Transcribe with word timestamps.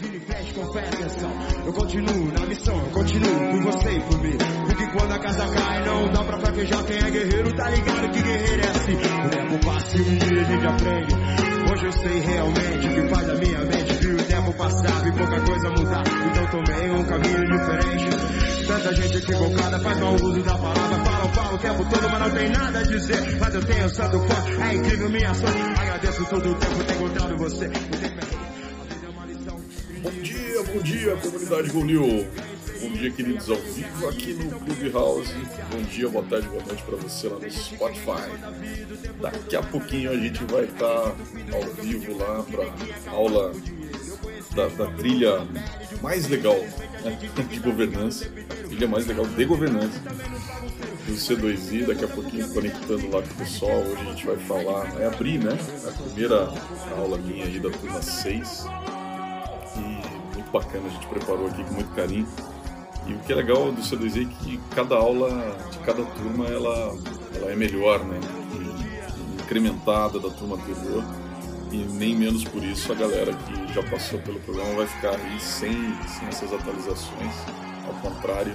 Flash, 0.00 0.52
com 0.52 0.72
fé 0.72 0.80
atenção. 0.80 1.30
Eu 1.66 1.72
continuo 1.74 2.32
na 2.32 2.46
missão, 2.46 2.74
eu 2.74 2.90
continuo 2.90 3.50
por 3.50 3.62
você 3.64 3.90
e 3.90 4.00
por 4.00 4.18
mim. 4.22 4.38
Porque 4.66 4.86
quando 4.86 5.12
a 5.12 5.18
casa 5.18 5.46
cai, 5.46 5.84
não 5.84 6.08
dá 6.10 6.24
pra 6.24 6.38
fraquejar 6.38 6.84
quem 6.84 6.96
é 6.96 7.10
guerreiro, 7.10 7.54
tá 7.54 7.68
ligado 7.68 8.10
que 8.10 8.22
guerreiro 8.22 8.62
é 8.62 8.70
assim. 8.70 8.94
O 8.94 9.28
tempo 9.28 9.66
passa 9.66 9.96
e 9.98 10.00
um 10.00 10.16
dia 10.16 10.40
a 10.40 10.44
gente 10.44 10.66
aprende. 10.66 11.14
Hoje 11.70 11.86
eu 11.86 11.92
sei 11.92 12.20
realmente 12.20 12.86
o 12.86 12.94
que 12.94 13.14
faz 13.14 13.28
a 13.28 13.34
minha 13.34 13.58
mente. 13.60 13.92
Vi 14.00 14.14
o 14.14 14.24
tempo 14.24 14.52
passar, 14.54 15.02
vi 15.02 15.12
pouca 15.12 15.40
coisa 15.42 15.70
mudar. 15.70 16.04
Então 16.30 16.46
tomei 16.46 16.90
um 16.90 17.04
caminho 17.04 17.44
diferente. 17.50 18.66
Tanta 18.66 18.94
gente 18.94 19.16
equivocada 19.18 19.78
faz 19.80 20.00
mau 20.00 20.14
uso 20.14 20.42
da 20.42 20.56
palavra. 20.56 21.04
Falam, 21.04 21.28
falam 21.34 21.54
o 21.54 21.58
tempo 21.58 21.84
todo, 21.90 22.10
mas 22.10 22.20
não 22.20 22.30
tem 22.30 22.48
nada 22.48 22.78
a 22.78 22.82
dizer. 22.82 23.38
Mas 23.38 23.54
eu 23.54 23.64
tenho 23.66 23.88
santo 23.90 24.18
forte, 24.20 24.62
é 24.62 24.74
incrível 24.74 25.10
minha 25.10 25.34
sorte. 25.34 25.60
Agradeço 25.78 26.24
todo 26.24 26.50
o 26.50 26.54
tempo 26.54 26.84
ter 26.84 26.94
encontrado 26.94 27.36
você. 27.36 27.70
Bom 30.72 30.78
dia, 30.82 31.16
comunidade 31.16 31.70
Gonil. 31.70 32.26
Bom 32.80 32.90
dia, 32.92 33.10
queridos, 33.10 33.50
ao 33.50 33.56
vivo 33.56 34.08
aqui 34.08 34.34
no 34.34 34.60
Clubhouse. 34.60 35.34
Bom 35.72 35.82
dia, 35.82 36.08
boa 36.08 36.24
tarde, 36.24 36.46
boa 36.46 36.62
noite 36.64 36.82
para 36.84 36.96
você 36.96 37.28
lá 37.28 37.38
no 37.40 37.50
Spotify. 37.50 38.30
Daqui 39.20 39.56
a 39.56 39.62
pouquinho 39.64 40.12
a 40.12 40.16
gente 40.16 40.44
vai 40.44 40.64
estar 40.64 40.86
ao 41.52 41.74
vivo 41.82 42.16
lá 42.16 42.44
para 42.44 43.10
aula 43.10 43.52
da, 44.54 44.68
da, 44.68 44.86
trilha 44.92 45.44
mais 46.00 46.28
legal 46.28 46.58
né, 47.04 47.18
de 47.50 47.58
governança, 47.58 48.30
a 48.48 48.68
trilha 48.68 48.86
mais 48.86 49.06
legal 49.06 49.26
de 49.26 49.44
governança 49.44 49.98
do 51.06 51.14
C2I. 51.14 51.86
Daqui 51.86 52.04
a 52.04 52.08
pouquinho 52.08 52.48
conectando 52.54 53.10
lá 53.10 53.22
com 53.22 53.28
o 53.28 53.34
pessoal. 53.34 53.80
Hoje 53.80 54.02
a 54.02 54.04
gente 54.04 54.24
vai 54.24 54.36
falar, 54.36 55.00
é 55.00 55.06
abrir, 55.06 55.38
né? 55.38 55.58
A 55.88 56.02
primeira 56.02 56.48
aula 56.96 57.18
minha 57.18 57.44
aí 57.44 57.58
da 57.58 57.70
turma 57.70 58.00
6. 58.00 58.66
Bacana, 60.52 60.86
a 60.86 60.90
gente 60.90 61.06
preparou 61.06 61.46
aqui 61.46 61.62
com 61.64 61.74
muito 61.74 61.94
carinho. 61.94 62.26
E 63.06 63.14
o 63.14 63.18
que 63.20 63.32
é 63.32 63.36
legal 63.36 63.72
do 63.72 63.80
C2I 63.80 64.22
é 64.22 64.44
que 64.44 64.60
cada 64.74 64.96
aula 64.96 65.28
de 65.70 65.78
cada 65.78 66.04
turma 66.04 66.46
ela, 66.46 66.94
ela 67.34 67.50
é 67.50 67.56
melhor, 67.56 68.04
né? 68.04 68.20
Incrementada 69.42 70.18
da 70.18 70.28
turma 70.30 70.56
anterior. 70.56 71.04
E 71.72 71.76
nem 71.76 72.16
menos 72.16 72.44
por 72.44 72.62
isso 72.64 72.92
a 72.92 72.96
galera 72.96 73.32
que 73.32 73.72
já 73.72 73.82
passou 73.84 74.18
pelo 74.20 74.40
programa 74.40 74.74
vai 74.74 74.86
ficar 74.86 75.14
aí 75.14 75.40
sem, 75.40 75.72
sem 75.72 76.28
essas 76.28 76.52
atualizações. 76.52 77.34
Ao 77.86 77.94
contrário, 77.94 78.52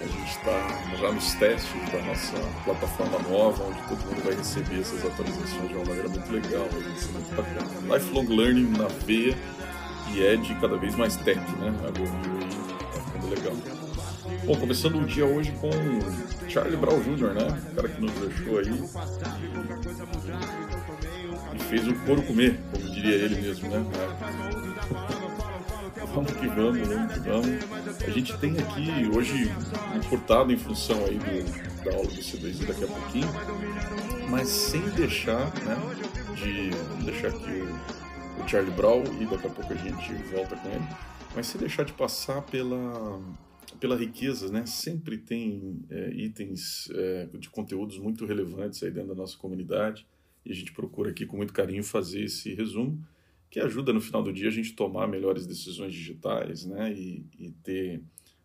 a 0.00 0.06
gente 0.06 0.30
está 0.30 0.96
já 1.00 1.12
nos 1.12 1.34
testes 1.34 1.90
da 1.90 2.02
nossa 2.02 2.36
plataforma 2.64 3.18
nova, 3.28 3.64
onde 3.64 3.82
todo 3.82 3.98
mundo 4.06 4.24
vai 4.24 4.34
receber 4.34 4.80
essas 4.80 5.04
atualizações 5.04 5.68
de 5.68 5.74
uma 5.74 5.84
maneira 5.84 6.08
muito 6.08 6.32
legal, 6.32 6.68
vai 6.70 6.96
ser 6.96 7.12
muito 7.12 7.34
bacana. 7.34 7.96
Lifelong 7.96 8.36
Learning 8.36 8.70
na 8.78 8.86
veia 9.04 9.36
e 10.14 10.22
é 10.22 10.36
de 10.36 10.54
cada 10.56 10.76
vez 10.76 10.94
mais 10.94 11.16
tech, 11.16 11.40
né? 11.58 11.74
A 11.86 11.90
Goril 11.90 12.38
aí 12.40 12.48
tá 12.92 13.00
ficando 13.00 13.28
legal. 13.28 13.54
Bom, 14.44 14.56
começando 14.56 14.96
o 14.96 15.06
dia 15.06 15.24
hoje 15.24 15.52
com 15.52 15.70
Charlie 16.48 16.76
Brown 16.76 17.00
Jr., 17.00 17.34
né? 17.34 17.60
O 17.72 17.74
cara 17.74 17.88
que 17.88 18.00
nos 18.00 18.12
deixou 18.12 18.58
aí 18.58 18.82
e 21.54 21.58
fez 21.64 21.86
o 21.88 21.94
couro 22.06 22.22
comer, 22.22 22.58
como 22.70 22.90
diria 22.90 23.14
ele 23.14 23.40
mesmo, 23.40 23.68
né? 23.68 23.84
Vamos 26.14 26.32
que 26.32 26.46
vamos, 26.48 26.88
vamos 26.88 27.12
que 27.12 27.20
vamos. 27.20 28.04
A 28.06 28.10
gente 28.10 28.36
tem 28.38 28.58
aqui 28.58 29.10
hoje 29.14 29.50
importado 29.96 30.52
em 30.52 30.58
função 30.58 30.98
aí 31.06 31.18
do, 31.18 31.84
da 31.84 31.94
aula 31.94 32.08
do 32.08 32.20
C2I 32.20 32.66
daqui 32.66 32.84
a 32.84 32.86
pouquinho, 32.86 33.28
mas 34.28 34.48
sem 34.48 34.82
deixar, 34.90 35.52
né, 35.64 35.76
de 36.34 36.70
deixar 37.04 37.28
aqui 37.28 37.62
o, 37.62 38.01
o 38.42 38.48
Charlie 38.48 38.74
Brown 38.74 39.04
e 39.20 39.26
daqui 39.26 39.46
a 39.46 39.50
pouco 39.50 39.72
a 39.72 39.76
gente 39.76 40.12
volta 40.30 40.56
com 40.56 40.68
ele, 40.68 40.84
mas 41.34 41.46
sem 41.46 41.60
deixar 41.60 41.84
de 41.84 41.92
passar 41.92 42.42
pela 42.42 43.20
pela 43.80 43.96
riqueza, 43.96 44.50
né? 44.50 44.64
Sempre 44.66 45.18
tem 45.18 45.80
é, 45.90 46.12
itens 46.12 46.88
é, 46.94 47.28
de 47.38 47.50
conteúdos 47.50 47.98
muito 47.98 48.24
relevantes 48.26 48.82
aí 48.82 48.90
dentro 48.90 49.08
da 49.08 49.14
nossa 49.14 49.36
comunidade 49.36 50.06
e 50.44 50.52
a 50.52 50.54
gente 50.54 50.72
procura 50.72 51.10
aqui 51.10 51.26
com 51.26 51.36
muito 51.36 51.52
carinho 51.52 51.82
fazer 51.82 52.22
esse 52.22 52.54
resumo 52.54 53.04
que 53.50 53.58
ajuda 53.60 53.92
no 53.92 54.00
final 54.00 54.22
do 54.22 54.32
dia 54.32 54.48
a 54.48 54.52
gente 54.52 54.72
tomar 54.72 55.06
melhores 55.06 55.46
decisões 55.46 55.92
digitais, 55.92 56.64
né? 56.64 56.92
E, 56.92 57.24
e 57.38 57.50
ter 57.62 58.02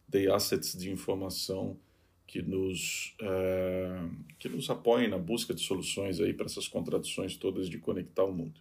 day 0.07 0.27
assets 0.29 0.77
de 0.77 0.91
informação 0.91 1.77
que 2.25 2.41
nos 2.41 3.15
é, 3.21 4.01
que 4.39 4.49
nos 4.49 4.69
apoiem 4.69 5.07
na 5.07 5.17
busca 5.17 5.53
de 5.53 5.61
soluções 5.61 6.19
aí 6.19 6.33
para 6.33 6.45
essas 6.45 6.67
contradições 6.67 7.37
todas 7.37 7.69
de 7.69 7.77
conectar 7.77 8.23
o 8.23 8.33
mundo. 8.33 8.59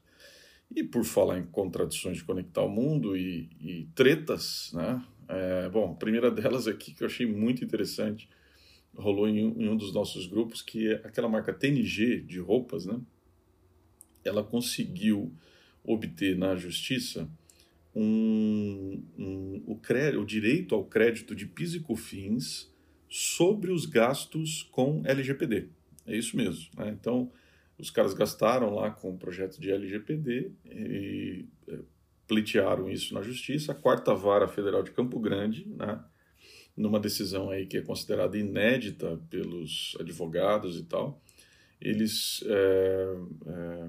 E 0.75 0.83
por 0.83 1.05
falar 1.05 1.39
em 1.39 1.47
contradições 1.47 2.19
de 2.19 2.25
conectar 2.25 2.63
o 2.63 2.69
mundo 2.69 3.17
e, 3.17 3.49
e 3.61 3.89
tretas, 3.95 4.71
né? 4.75 5.03
É, 5.29 5.69
bom, 5.69 5.93
a 5.93 5.95
primeira 5.95 6.31
delas 6.31 6.69
aqui 6.69 6.93
que 6.93 7.03
eu 7.03 7.07
achei 7.07 7.27
muito 7.27 7.65
interessante, 7.65 8.29
rolou 8.95 9.29
em 9.29 9.45
um, 9.45 9.61
em 9.61 9.69
um, 9.69 9.77
dos 9.77 9.93
nossos 9.93 10.27
grupos, 10.27 10.63
que 10.63 10.89
é 10.89 10.95
aquela 11.05 11.29
marca 11.29 11.53
TNG 11.53 12.21
de 12.21 12.39
roupas, 12.39 12.87
né? 12.87 13.01
Ela 14.25 14.43
conseguiu 14.43 15.33
obter 15.85 16.37
na 16.37 16.57
justiça 16.57 17.29
um, 17.95 19.03
um, 19.17 19.63
o, 19.67 19.77
crédito, 19.77 20.21
o 20.21 20.27
direito 20.27 20.75
ao 20.75 20.85
crédito 20.85 21.35
de 21.35 21.47
PIS 21.47 21.75
e 21.75 21.81
COFINS 21.81 22.71
sobre 23.09 23.71
os 23.71 23.87
gastos 23.87 24.65
com 24.65 25.03
LGPD. 25.05 25.69
É 26.07 26.17
isso 26.17 26.37
mesmo. 26.37 26.67
Né? 26.77 26.91
Então, 26.91 27.31
os 27.79 27.91
caras 27.91 28.15
gastaram 28.15 28.75
lá 28.75 28.91
com 28.91 29.11
o 29.11 29.19
projeto 29.19 29.61
de 29.61 29.71
LGPD 29.71 30.53
e 30.65 31.47
é, 31.69 31.79
pleitearam 32.27 32.89
isso 32.91 33.15
na 33.15 33.23
justiça. 33.23 33.73
A 33.73 33.75
quarta 33.75 34.15
vara 34.15 34.49
federal 34.49 34.83
de 34.83 34.93
Campo 34.93 35.19
Grande, 35.21 35.67
né, 35.69 36.03
numa 36.77 37.01
decisão 37.01 37.51
aí 37.51 37.67
que 37.67 37.79
é 37.79 37.83
considerada 37.83 38.37
inédita 38.37 39.19
pelos 39.31 39.97
advogados 40.01 40.79
e 40.79 40.85
tal, 40.85 41.21
eles 41.81 42.43
é, 42.47 43.17
é, 43.47 43.89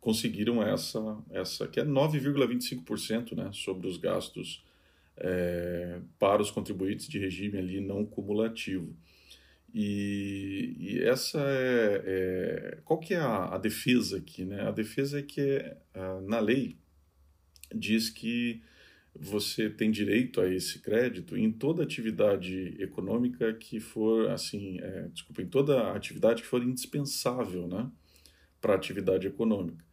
conseguiram 0.00 0.62
essa, 0.62 1.18
essa 1.30 1.68
que 1.68 1.80
é 1.80 1.84
9,25% 1.84 3.36
né, 3.36 3.50
sobre 3.52 3.86
os 3.86 3.96
gastos 3.96 4.64
é, 5.16 6.00
para 6.18 6.40
os 6.40 6.50
contribuintes 6.50 7.08
de 7.08 7.18
regime 7.18 7.58
ali 7.58 7.80
não 7.80 8.04
cumulativo. 8.04 8.94
E, 9.72 10.76
e 10.78 11.02
essa 11.02 11.38
é, 11.40 12.02
é, 12.04 12.78
qual 12.84 12.98
que 12.98 13.14
é 13.14 13.18
a, 13.18 13.54
a, 13.54 13.58
defesa 13.58 14.18
aqui, 14.18 14.44
né? 14.44 14.62
A 14.62 14.70
defesa 14.70 15.20
é 15.20 15.22
que 15.22 15.40
é, 15.40 15.76
na 16.26 16.40
lei 16.40 16.76
diz 17.72 18.10
que 18.10 18.60
você 19.14 19.68
tem 19.68 19.90
direito 19.90 20.40
a 20.40 20.52
esse 20.52 20.78
crédito 20.80 21.36
em 21.36 21.50
toda 21.50 21.82
atividade 21.82 22.76
econômica 22.80 23.52
que 23.54 23.80
for, 23.80 24.30
assim, 24.30 24.80
é, 24.80 25.08
desculpa, 25.12 25.42
em 25.42 25.46
toda 25.46 25.92
atividade 25.92 26.42
que 26.42 26.48
for 26.48 26.62
indispensável, 26.62 27.66
né, 27.66 27.90
para 28.60 28.72
a 28.72 28.76
atividade 28.76 29.26
econômica. 29.26 29.84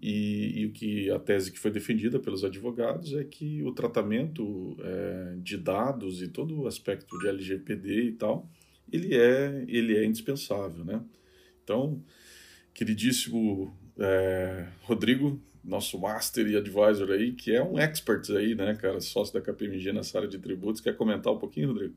E, 0.00 0.60
e, 0.60 0.66
o 0.66 0.72
que 0.72 1.10
a 1.10 1.18
tese 1.20 1.52
que 1.52 1.58
foi 1.58 1.70
defendida 1.70 2.18
pelos 2.18 2.44
advogados 2.44 3.14
é 3.14 3.22
que 3.22 3.62
o 3.62 3.72
tratamento 3.72 4.76
é, 4.80 5.36
de 5.38 5.56
dados 5.56 6.20
e 6.20 6.28
todo 6.28 6.62
o 6.62 6.66
aspecto 6.66 7.16
de 7.18 7.28
LGPD 7.28 8.02
e 8.02 8.12
tal, 8.12 8.50
ele 8.94 9.16
é, 9.16 9.64
ele 9.66 9.98
é 9.98 10.04
indispensável, 10.04 10.84
né? 10.84 11.02
Então, 11.62 12.04
queridíssimo 12.72 13.76
é, 13.98 14.68
Rodrigo, 14.82 15.42
nosso 15.64 15.98
master 15.98 16.46
e 16.46 16.56
advisor 16.56 17.10
aí, 17.10 17.32
que 17.32 17.54
é 17.54 17.62
um 17.62 17.78
expert 17.78 18.30
aí, 18.30 18.54
né, 18.54 18.76
cara, 18.80 19.00
sócio 19.00 19.34
da 19.34 19.40
KPMG 19.40 19.92
nessa 19.92 20.18
área 20.18 20.28
de 20.28 20.38
tributos. 20.38 20.80
Quer 20.80 20.96
comentar 20.96 21.32
um 21.32 21.38
pouquinho, 21.38 21.68
Rodrigo? 21.68 21.96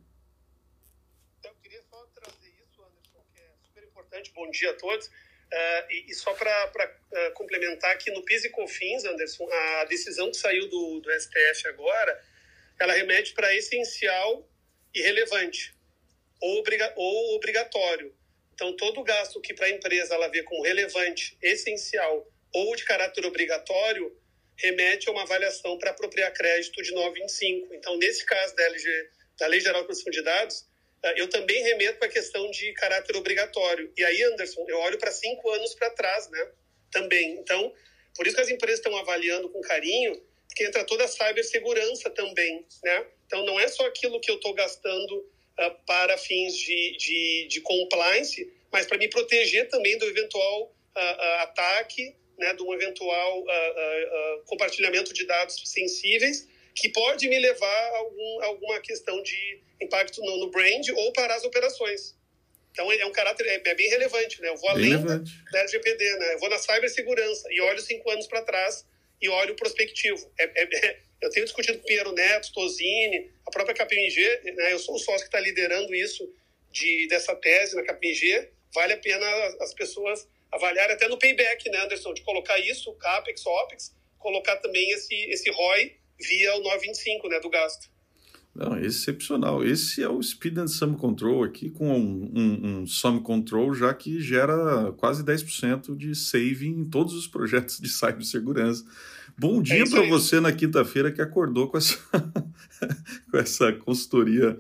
Então, 1.40 1.52
eu 1.52 1.58
queria 1.62 1.82
só 1.90 2.04
trazer 2.16 2.48
isso, 2.48 2.82
Anderson, 2.82 3.24
que 3.34 3.42
é 3.42 3.54
super 3.64 3.84
importante. 3.84 4.32
Bom 4.34 4.50
dia 4.50 4.72
a 4.72 4.74
todos. 4.74 5.08
Uh, 5.08 5.92
e, 5.92 6.12
e, 6.12 6.14
só 6.14 6.34
para 6.34 6.72
uh, 6.76 7.16
eh, 7.16 7.30
complementar 7.32 7.98
que 7.98 8.12
no 8.12 8.22
PIS 8.22 8.44
e 8.44 8.50
COFINS, 8.50 9.06
Anderson, 9.06 9.48
a 9.50 9.86
decisão 9.86 10.30
que 10.30 10.36
saiu 10.36 10.68
do, 10.68 11.00
do 11.00 11.10
STF 11.10 11.70
agora, 11.70 12.22
ela 12.78 12.92
remete 12.92 13.34
para 13.34 13.56
essencial 13.56 14.46
e 14.94 15.02
relevante, 15.02 15.77
ou, 16.42 16.60
obriga 16.60 16.94
ou 16.96 17.36
obrigatório. 17.36 18.16
Então, 18.54 18.76
todo 18.76 19.04
gasto 19.04 19.40
que 19.40 19.54
para 19.54 19.68
a 19.68 19.70
empresa 19.70 20.16
ela 20.16 20.28
vê 20.30 20.42
como 20.44 20.64
relevante, 20.64 21.38
essencial 21.42 22.28
ou 22.54 22.76
de 22.76 22.84
caráter 22.86 23.26
obrigatório, 23.26 24.16
remete 24.58 25.08
a 25.08 25.12
uma 25.12 25.22
avaliação 25.22 25.78
para 25.78 25.92
apropriar 25.92 26.34
crédito 26.34 26.82
de 26.82 26.92
925. 26.92 27.74
Então, 27.76 27.96
nesse 27.98 28.26
caso 28.26 28.56
da, 28.56 28.64
LG, 28.64 29.10
da 29.38 29.48
Lei 29.48 29.60
Geral 29.60 29.82
de 29.82 29.88
Proteção 29.88 30.12
de 30.12 30.24
Dados, 30.24 30.66
eh, 31.04 31.22
eu 31.22 31.30
também 31.30 31.62
remeto 31.64 32.00
para 32.00 32.08
a 32.08 32.12
questão 32.12 32.50
de 32.50 32.74
caráter 32.74 33.16
obrigatório. 33.16 33.92
E 33.96 34.04
aí, 34.04 34.24
Anderson, 34.24 34.66
eu 34.68 34.80
olho 34.80 34.98
para 34.98 35.12
cinco 35.12 35.50
anos 35.52 35.76
para 35.76 35.92
trás, 35.92 36.28
né? 36.30 36.52
Também. 36.92 37.34
Então, 37.34 37.72
por 38.16 38.26
isso 38.26 38.36
que 38.36 38.42
as 38.42 38.50
empresas 38.50 38.80
estão 38.80 38.98
avaliando 38.98 39.50
com 39.50 39.62
carinho, 39.62 40.20
porque 40.48 40.64
entra 40.64 40.84
toda 40.84 41.04
a 41.04 41.08
cibersegurança 41.08 42.10
também, 42.10 42.66
né? 42.84 43.06
Então, 43.28 43.46
não 43.46 43.60
é 43.60 43.68
só 43.68 43.86
aquilo 43.86 44.20
que 44.20 44.32
eu 44.32 44.36
estou 44.36 44.54
gastando 44.54 45.30
uh, 45.60 45.86
para 45.86 46.18
fins 46.18 46.56
de, 46.56 46.98
de, 46.98 47.48
de 47.50 47.62
compliance, 47.62 48.52
mas 48.72 48.86
para 48.86 48.98
me 48.98 49.08
proteger 49.08 49.70
também 49.70 49.98
do 49.98 50.06
eventual 50.06 50.64
uh, 50.96 51.42
ataque 51.42 52.16
né, 52.38 52.54
de 52.54 52.62
um 52.62 52.74
eventual 52.74 53.44
compartilhamento 54.46 55.12
de 55.12 55.26
dados 55.26 55.60
sensíveis 55.66 56.48
que 56.76 56.90
pode 56.90 57.28
me 57.28 57.40
levar 57.40 57.92
a 57.94 57.98
algum, 57.98 58.44
alguma 58.44 58.80
questão 58.82 59.24
de 59.24 59.60
impacto 59.82 60.22
no, 60.22 60.38
no 60.38 60.52
brand 60.52 60.88
ou 60.96 61.12
para 61.14 61.34
as 61.36 61.44
operações. 61.44 62.16
Então 62.72 62.92
é 62.92 63.06
um 63.08 63.12
caráter 63.12 63.48
é, 63.48 63.62
é 63.66 63.74
bem 63.74 63.90
relevante, 63.90 64.40
né? 64.40 64.50
Eu 64.50 64.58
vou 64.58 64.70
além 64.70 65.04
da, 65.04 65.18
da 65.18 65.60
LGPD, 65.62 66.18
né? 66.20 66.34
Eu 66.36 66.40
vou 66.40 66.50
na 66.50 66.60
cibersegurança 66.60 67.48
e 67.52 67.60
olho 67.60 67.80
cinco 67.82 68.08
anos 68.12 68.28
para 68.28 68.44
trás 68.44 68.86
e 69.20 69.28
olho 69.28 69.56
prospectivo. 69.56 70.32
É, 70.40 70.44
é, 70.44 70.86
é, 70.86 71.00
eu 71.22 71.30
tenho 71.30 71.46
discutido 71.46 71.80
com 71.80 71.86
Piero 71.86 72.12
Neto, 72.12 72.52
Tosini, 72.54 73.32
a 73.46 73.52
própria 73.52 73.76
KPMG, 73.76 74.54
né? 74.56 74.74
Eu 74.74 74.80
sou 74.80 74.96
o 74.96 75.00
sócio 75.00 75.22
que 75.22 75.28
está 75.28 75.40
liderando 75.40 75.94
isso 75.96 76.28
de 76.72 77.08
dessa 77.08 77.36
tese 77.36 77.76
na 77.76 77.84
KPMG. 77.84 78.50
Vale 78.74 78.94
a 78.94 78.98
pena 78.98 79.26
as 79.62 79.74
pessoas 79.74 80.28
avaliarem 80.52 80.96
até 80.96 81.08
no 81.08 81.18
payback, 81.18 81.70
né, 81.70 81.84
Anderson, 81.84 82.14
de 82.14 82.22
colocar 82.22 82.58
isso, 82.60 82.94
capex, 82.94 83.46
opex, 83.46 83.96
colocar 84.18 84.58
também 84.58 84.92
esse 84.92 85.16
esse 85.30 85.50
ROI 85.50 85.96
via 86.20 86.56
o 86.56 86.60
925, 86.60 87.30
né, 87.30 87.40
do 87.40 87.50
gasto. 87.50 87.90
Não, 88.58 88.76
excepcional. 88.80 89.64
Esse 89.64 90.02
é 90.02 90.10
o 90.10 90.22
Speed 90.22 90.58
and 90.58 90.68
Sum 90.68 90.96
Control 90.96 91.44
aqui, 91.44 91.70
com 91.70 91.88
um, 91.96 92.32
um, 92.36 92.68
um 92.82 92.88
Sum 92.88 93.22
Control 93.22 93.72
já 93.76 93.94
que 93.94 94.20
gera 94.20 94.92
quase 94.94 95.24
10% 95.24 95.96
de 95.96 96.16
saving 96.16 96.80
em 96.80 96.90
todos 96.90 97.14
os 97.14 97.28
projetos 97.28 97.80
de 97.80 97.88
cibersegurança. 97.90 98.84
Bom 99.40 99.62
dia 99.62 99.84
é 99.84 99.90
para 99.90 100.02
você 100.08 100.40
na 100.40 100.52
quinta-feira 100.52 101.12
que 101.12 101.22
acordou 101.22 101.68
com 101.68 101.78
essa, 101.78 101.96
com 103.30 103.38
essa 103.38 103.72
consultoria 103.72 104.58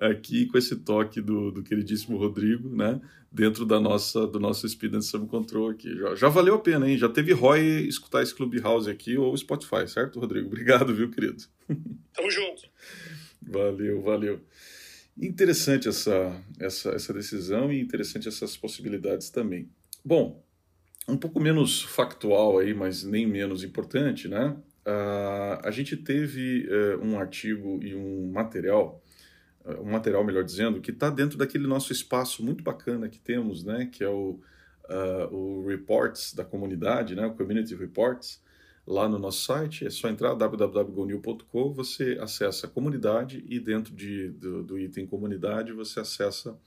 aqui, 0.00 0.46
com 0.46 0.56
esse 0.56 0.76
toque 0.76 1.20
do, 1.20 1.50
do 1.50 1.60
queridíssimo 1.60 2.16
Rodrigo, 2.16 2.68
né? 2.68 3.00
Dentro 3.32 3.66
da 3.66 3.80
nossa, 3.80 4.24
do 4.24 4.38
nosso 4.38 4.68
Speed 4.68 4.94
and 4.94 5.00
Sum 5.00 5.26
Control 5.26 5.70
aqui. 5.70 5.92
Já, 5.96 6.14
já 6.14 6.28
valeu 6.28 6.54
a 6.54 6.58
pena, 6.60 6.88
hein? 6.88 6.96
Já 6.96 7.08
teve 7.08 7.32
ROI 7.32 7.88
escutar 7.88 8.22
esse 8.22 8.32
Clubhouse 8.32 8.88
aqui 8.88 9.16
ou 9.16 9.36
Spotify, 9.36 9.88
certo, 9.88 10.20
Rodrigo? 10.20 10.46
Obrigado, 10.46 10.94
viu, 10.94 11.10
querido? 11.10 11.42
Tamo 12.14 12.30
junto. 12.30 12.62
Valeu, 13.42 14.02
valeu. 14.02 14.40
Interessante 15.20 15.88
essa, 15.88 16.40
essa, 16.60 16.90
essa 16.90 17.12
decisão 17.12 17.72
e 17.72 17.80
interessante 17.80 18.28
essas 18.28 18.56
possibilidades 18.56 19.30
também. 19.30 19.68
Bom, 20.04 20.44
um 21.08 21.16
pouco 21.16 21.40
menos 21.40 21.82
factual 21.82 22.58
aí, 22.58 22.72
mas 22.72 23.02
nem 23.04 23.26
menos 23.26 23.64
importante, 23.64 24.28
né? 24.28 24.56
Uh, 24.86 25.64
a 25.64 25.70
gente 25.70 25.96
teve 25.96 26.66
uh, 26.68 27.04
um 27.04 27.18
artigo 27.18 27.82
e 27.82 27.94
um 27.94 28.30
material, 28.32 29.02
uh, 29.64 29.80
um 29.80 29.90
material, 29.90 30.24
melhor 30.24 30.44
dizendo, 30.44 30.80
que 30.80 30.90
está 30.90 31.08
dentro 31.10 31.38
daquele 31.38 31.66
nosso 31.66 31.92
espaço 31.92 32.44
muito 32.44 32.64
bacana 32.64 33.08
que 33.08 33.18
temos, 33.18 33.64
né? 33.64 33.88
Que 33.90 34.02
é 34.02 34.08
o, 34.08 34.40
uh, 34.88 35.34
o 35.34 35.66
Reports 35.66 36.34
da 36.34 36.44
comunidade, 36.44 37.14
né? 37.14 37.26
O 37.26 37.34
Community 37.34 37.74
Reports, 37.74 38.42
lá 38.86 39.08
no 39.08 39.18
nosso 39.18 39.44
site. 39.44 39.86
É 39.86 39.90
só 39.90 40.08
entrar 40.08 40.34
www.gonil.com, 40.34 41.72
você 41.72 42.18
acessa 42.20 42.66
a 42.66 42.70
comunidade 42.70 43.44
e 43.48 43.60
dentro 43.60 43.94
de, 43.94 44.30
do, 44.30 44.62
do 44.62 44.78
item 44.78 45.06
comunidade 45.06 45.72
você 45.72 46.00
acessa 46.00 46.58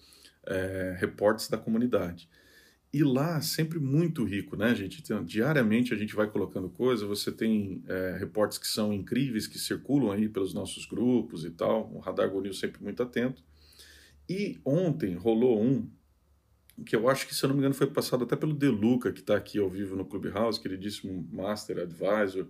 é, 0.45 0.95
reportes 0.99 1.49
da 1.49 1.57
comunidade. 1.57 2.29
E 2.95 3.03
lá, 3.03 3.41
sempre 3.41 3.77
muito 3.77 4.23
rico, 4.23 4.55
né, 4.55 4.73
gente? 4.73 5.01
Então, 5.01 5.21
diariamente 5.21 5.93
a 5.93 5.97
gente 5.97 6.15
vai 6.15 6.31
colocando 6.31 6.69
coisa, 6.69 7.05
você 7.05 7.29
tem 7.29 7.83
é, 7.89 8.15
reportes 8.17 8.57
que 8.57 8.65
são 8.65 8.93
incríveis, 8.93 9.47
que 9.47 9.59
circulam 9.59 10.13
aí 10.13 10.29
pelos 10.29 10.53
nossos 10.53 10.85
grupos 10.85 11.43
e 11.43 11.51
tal. 11.51 11.91
O 11.93 11.99
Radar 11.99 12.29
Gonil 12.29 12.53
sempre 12.53 12.81
muito 12.81 13.03
atento. 13.03 13.43
E 14.29 14.61
ontem 14.63 15.13
rolou 15.13 15.61
um 15.61 15.89
que 16.85 16.95
eu 16.95 17.09
acho 17.09 17.27
que, 17.27 17.35
se 17.35 17.43
eu 17.43 17.49
não 17.49 17.55
me 17.55 17.59
engano, 17.59 17.75
foi 17.75 17.87
passado 17.87 18.23
até 18.23 18.37
pelo 18.37 18.53
Deluca, 18.53 19.11
que 19.11 19.19
está 19.19 19.35
aqui 19.35 19.59
ao 19.59 19.69
vivo 19.69 19.97
no 19.97 20.05
Clubhouse, 20.05 20.57
queridíssimo 20.57 21.27
Master 21.33 21.79
Advisor, 21.79 22.47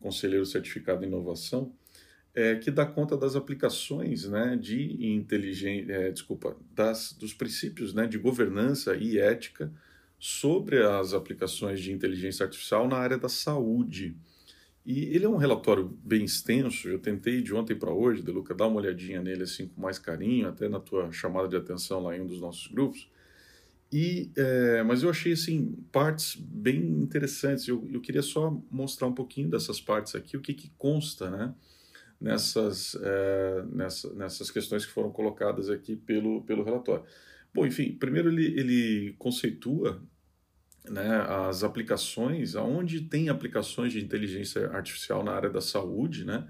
conselheiro 0.00 0.46
certificado 0.46 1.04
em 1.04 1.08
inovação, 1.08 1.76
é, 2.34 2.56
que 2.56 2.70
dá 2.70 2.84
conta 2.84 3.16
das 3.16 3.36
aplicações 3.36 4.28
né, 4.28 4.56
de 4.56 5.06
inteligência, 5.06 5.92
é, 5.92 6.10
desculpa, 6.10 6.56
das, 6.74 7.12
dos 7.12 7.32
princípios 7.32 7.94
né, 7.94 8.06
de 8.06 8.18
governança 8.18 8.96
e 8.96 9.18
ética 9.18 9.72
sobre 10.18 10.82
as 10.82 11.14
aplicações 11.14 11.80
de 11.80 11.92
inteligência 11.92 12.44
artificial 12.44 12.88
na 12.88 12.96
área 12.96 13.16
da 13.16 13.28
saúde. 13.28 14.16
E 14.84 15.04
ele 15.14 15.24
é 15.24 15.28
um 15.28 15.36
relatório 15.36 15.96
bem 16.04 16.24
extenso, 16.24 16.88
eu 16.88 16.98
tentei 16.98 17.40
de 17.40 17.54
ontem 17.54 17.74
para 17.74 17.92
hoje, 17.92 18.22
Deluca, 18.22 18.54
dar 18.54 18.66
uma 18.66 18.80
olhadinha 18.80 19.22
nele 19.22 19.44
assim 19.44 19.68
com 19.68 19.80
mais 19.80 19.98
carinho, 19.98 20.48
até 20.48 20.68
na 20.68 20.80
tua 20.80 21.10
chamada 21.12 21.48
de 21.48 21.56
atenção 21.56 22.02
lá 22.02 22.16
em 22.16 22.20
um 22.20 22.26
dos 22.26 22.40
nossos 22.40 22.66
grupos, 22.66 23.08
e, 23.92 24.32
é, 24.36 24.82
mas 24.82 25.04
eu 25.04 25.10
achei 25.10 25.32
assim 25.34 25.72
partes 25.92 26.34
bem 26.34 26.80
interessantes. 26.80 27.68
Eu, 27.68 27.88
eu 27.92 28.00
queria 28.00 28.22
só 28.22 28.50
mostrar 28.68 29.06
um 29.06 29.14
pouquinho 29.14 29.48
dessas 29.48 29.80
partes 29.80 30.16
aqui, 30.16 30.36
o 30.36 30.40
que, 30.40 30.52
que 30.52 30.68
consta, 30.76 31.30
né? 31.30 31.54
Nessas, 32.24 32.96
é, 33.02 33.64
nessa, 33.70 34.14
nessas 34.14 34.50
questões 34.50 34.86
que 34.86 34.92
foram 34.92 35.10
colocadas 35.10 35.68
aqui 35.68 35.94
pelo, 35.94 36.42
pelo 36.44 36.64
relatório. 36.64 37.04
Bom, 37.52 37.66
enfim, 37.66 37.92
primeiro 37.92 38.30
ele, 38.30 38.46
ele 38.58 39.14
conceitua 39.18 40.02
né, 40.88 41.20
as 41.28 41.62
aplicações, 41.62 42.56
aonde 42.56 43.02
tem 43.02 43.28
aplicações 43.28 43.92
de 43.92 44.02
inteligência 44.02 44.70
artificial 44.70 45.22
na 45.22 45.32
área 45.32 45.50
da 45.50 45.60
saúde, 45.60 46.24
né? 46.24 46.48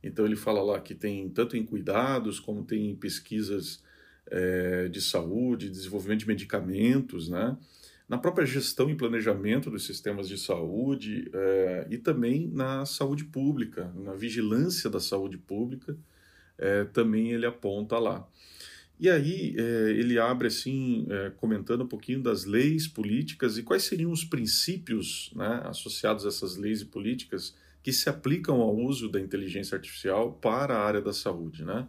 Então 0.00 0.24
ele 0.24 0.36
fala 0.36 0.62
lá 0.62 0.80
que 0.80 0.94
tem 0.94 1.28
tanto 1.28 1.56
em 1.56 1.66
cuidados 1.66 2.38
como 2.38 2.64
tem 2.64 2.90
em 2.90 2.94
pesquisas 2.96 3.82
é, 4.30 4.86
de 4.86 5.00
saúde, 5.00 5.68
desenvolvimento 5.68 6.20
de 6.20 6.28
medicamentos, 6.28 7.28
né? 7.28 7.56
Na 8.08 8.16
própria 8.16 8.46
gestão 8.46 8.88
e 8.88 8.94
planejamento 8.94 9.70
dos 9.70 9.84
sistemas 9.84 10.28
de 10.28 10.38
saúde 10.38 11.28
é, 11.32 11.86
e 11.90 11.98
também 11.98 12.48
na 12.52 12.86
saúde 12.86 13.24
pública, 13.24 13.92
na 13.96 14.14
vigilância 14.14 14.88
da 14.88 15.00
saúde 15.00 15.36
pública, 15.36 15.96
é, 16.56 16.84
também 16.84 17.32
ele 17.32 17.46
aponta 17.46 17.98
lá. 17.98 18.26
E 18.98 19.10
aí 19.10 19.54
é, 19.58 19.90
ele 19.90 20.18
abre 20.18 20.46
assim, 20.46 21.06
comentando 21.36 21.82
um 21.84 21.88
pouquinho 21.88 22.22
das 22.22 22.44
leis 22.44 22.88
políticas 22.88 23.58
e 23.58 23.62
quais 23.62 23.82
seriam 23.82 24.10
os 24.10 24.24
princípios 24.24 25.30
né, 25.34 25.62
associados 25.64 26.24
a 26.24 26.28
essas 26.28 26.56
leis 26.56 26.80
e 26.80 26.86
políticas 26.86 27.54
que 27.82 27.92
se 27.92 28.08
aplicam 28.08 28.60
ao 28.60 28.74
uso 28.74 29.08
da 29.08 29.20
inteligência 29.20 29.76
artificial 29.76 30.32
para 30.32 30.74
a 30.74 30.84
área 30.84 31.00
da 31.00 31.12
saúde, 31.12 31.64
né? 31.64 31.86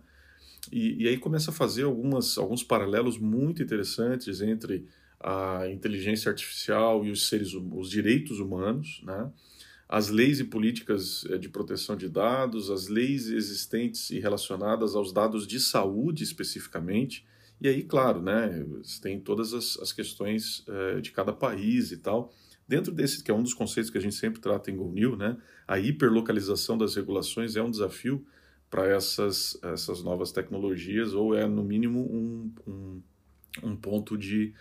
E, 0.71 1.03
e 1.03 1.07
aí 1.07 1.17
começa 1.17 1.49
a 1.49 1.53
fazer 1.53 1.83
algumas, 1.83 2.37
alguns 2.37 2.61
paralelos 2.63 3.17
muito 3.17 3.63
interessantes 3.63 4.41
entre 4.41 4.85
a 5.19 5.67
inteligência 5.69 6.29
artificial 6.29 7.05
e 7.05 7.11
os 7.11 7.27
seres 7.27 7.53
os 7.53 7.89
direitos 7.89 8.39
humanos, 8.39 9.01
né? 9.03 9.31
as 9.89 10.09
leis 10.09 10.39
e 10.39 10.43
políticas 10.43 11.25
eh, 11.29 11.37
de 11.37 11.47
proteção 11.47 11.95
de 11.95 12.09
dados, 12.09 12.69
as 12.69 12.87
leis 12.87 13.29
existentes 13.29 14.09
e 14.09 14.19
relacionadas 14.19 14.95
aos 14.95 15.13
dados 15.13 15.47
de 15.47 15.59
saúde 15.59 16.23
especificamente, 16.23 17.25
e 17.59 17.67
aí, 17.67 17.83
claro, 17.83 18.21
né, 18.21 18.65
tem 19.01 19.19
todas 19.19 19.53
as, 19.53 19.77
as 19.79 19.91
questões 19.91 20.63
uh, 20.67 21.01
de 21.01 21.11
cada 21.11 21.33
país 21.33 21.91
e 21.91 21.97
tal. 21.97 22.31
Dentro 22.67 22.93
desse, 22.93 23.23
que 23.23 23.31
é 23.31 23.33
um 23.33 23.41
dos 23.41 23.53
conceitos 23.53 23.89
que 23.89 23.97
a 23.97 24.01
gente 24.01 24.13
sempre 24.13 24.39
trata 24.39 24.69
em 24.69 24.75
GoNew, 24.75 25.15
né, 25.15 25.37
a 25.67 25.79
hiperlocalização 25.79 26.77
das 26.77 26.95
regulações 26.95 27.55
é 27.55 27.63
um 27.63 27.71
desafio 27.71 28.23
para 28.69 28.85
essas, 28.85 29.57
essas 29.63 30.03
novas 30.03 30.31
tecnologias, 30.31 31.13
ou 31.13 31.35
é, 31.35 31.47
no 31.47 31.63
mínimo, 31.63 32.01
um, 32.01 32.53
um, 32.67 33.01
um 33.63 33.75
ponto 33.75 34.17
de, 34.17 34.53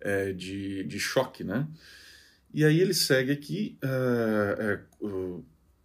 é, 0.00 0.32
de, 0.32 0.84
de 0.84 0.98
choque, 0.98 1.44
né? 1.44 1.66
E 2.52 2.64
aí 2.64 2.80
ele 2.80 2.94
segue 2.94 3.30
aqui, 3.30 3.78
é, 3.82 3.86
é, 4.58 4.80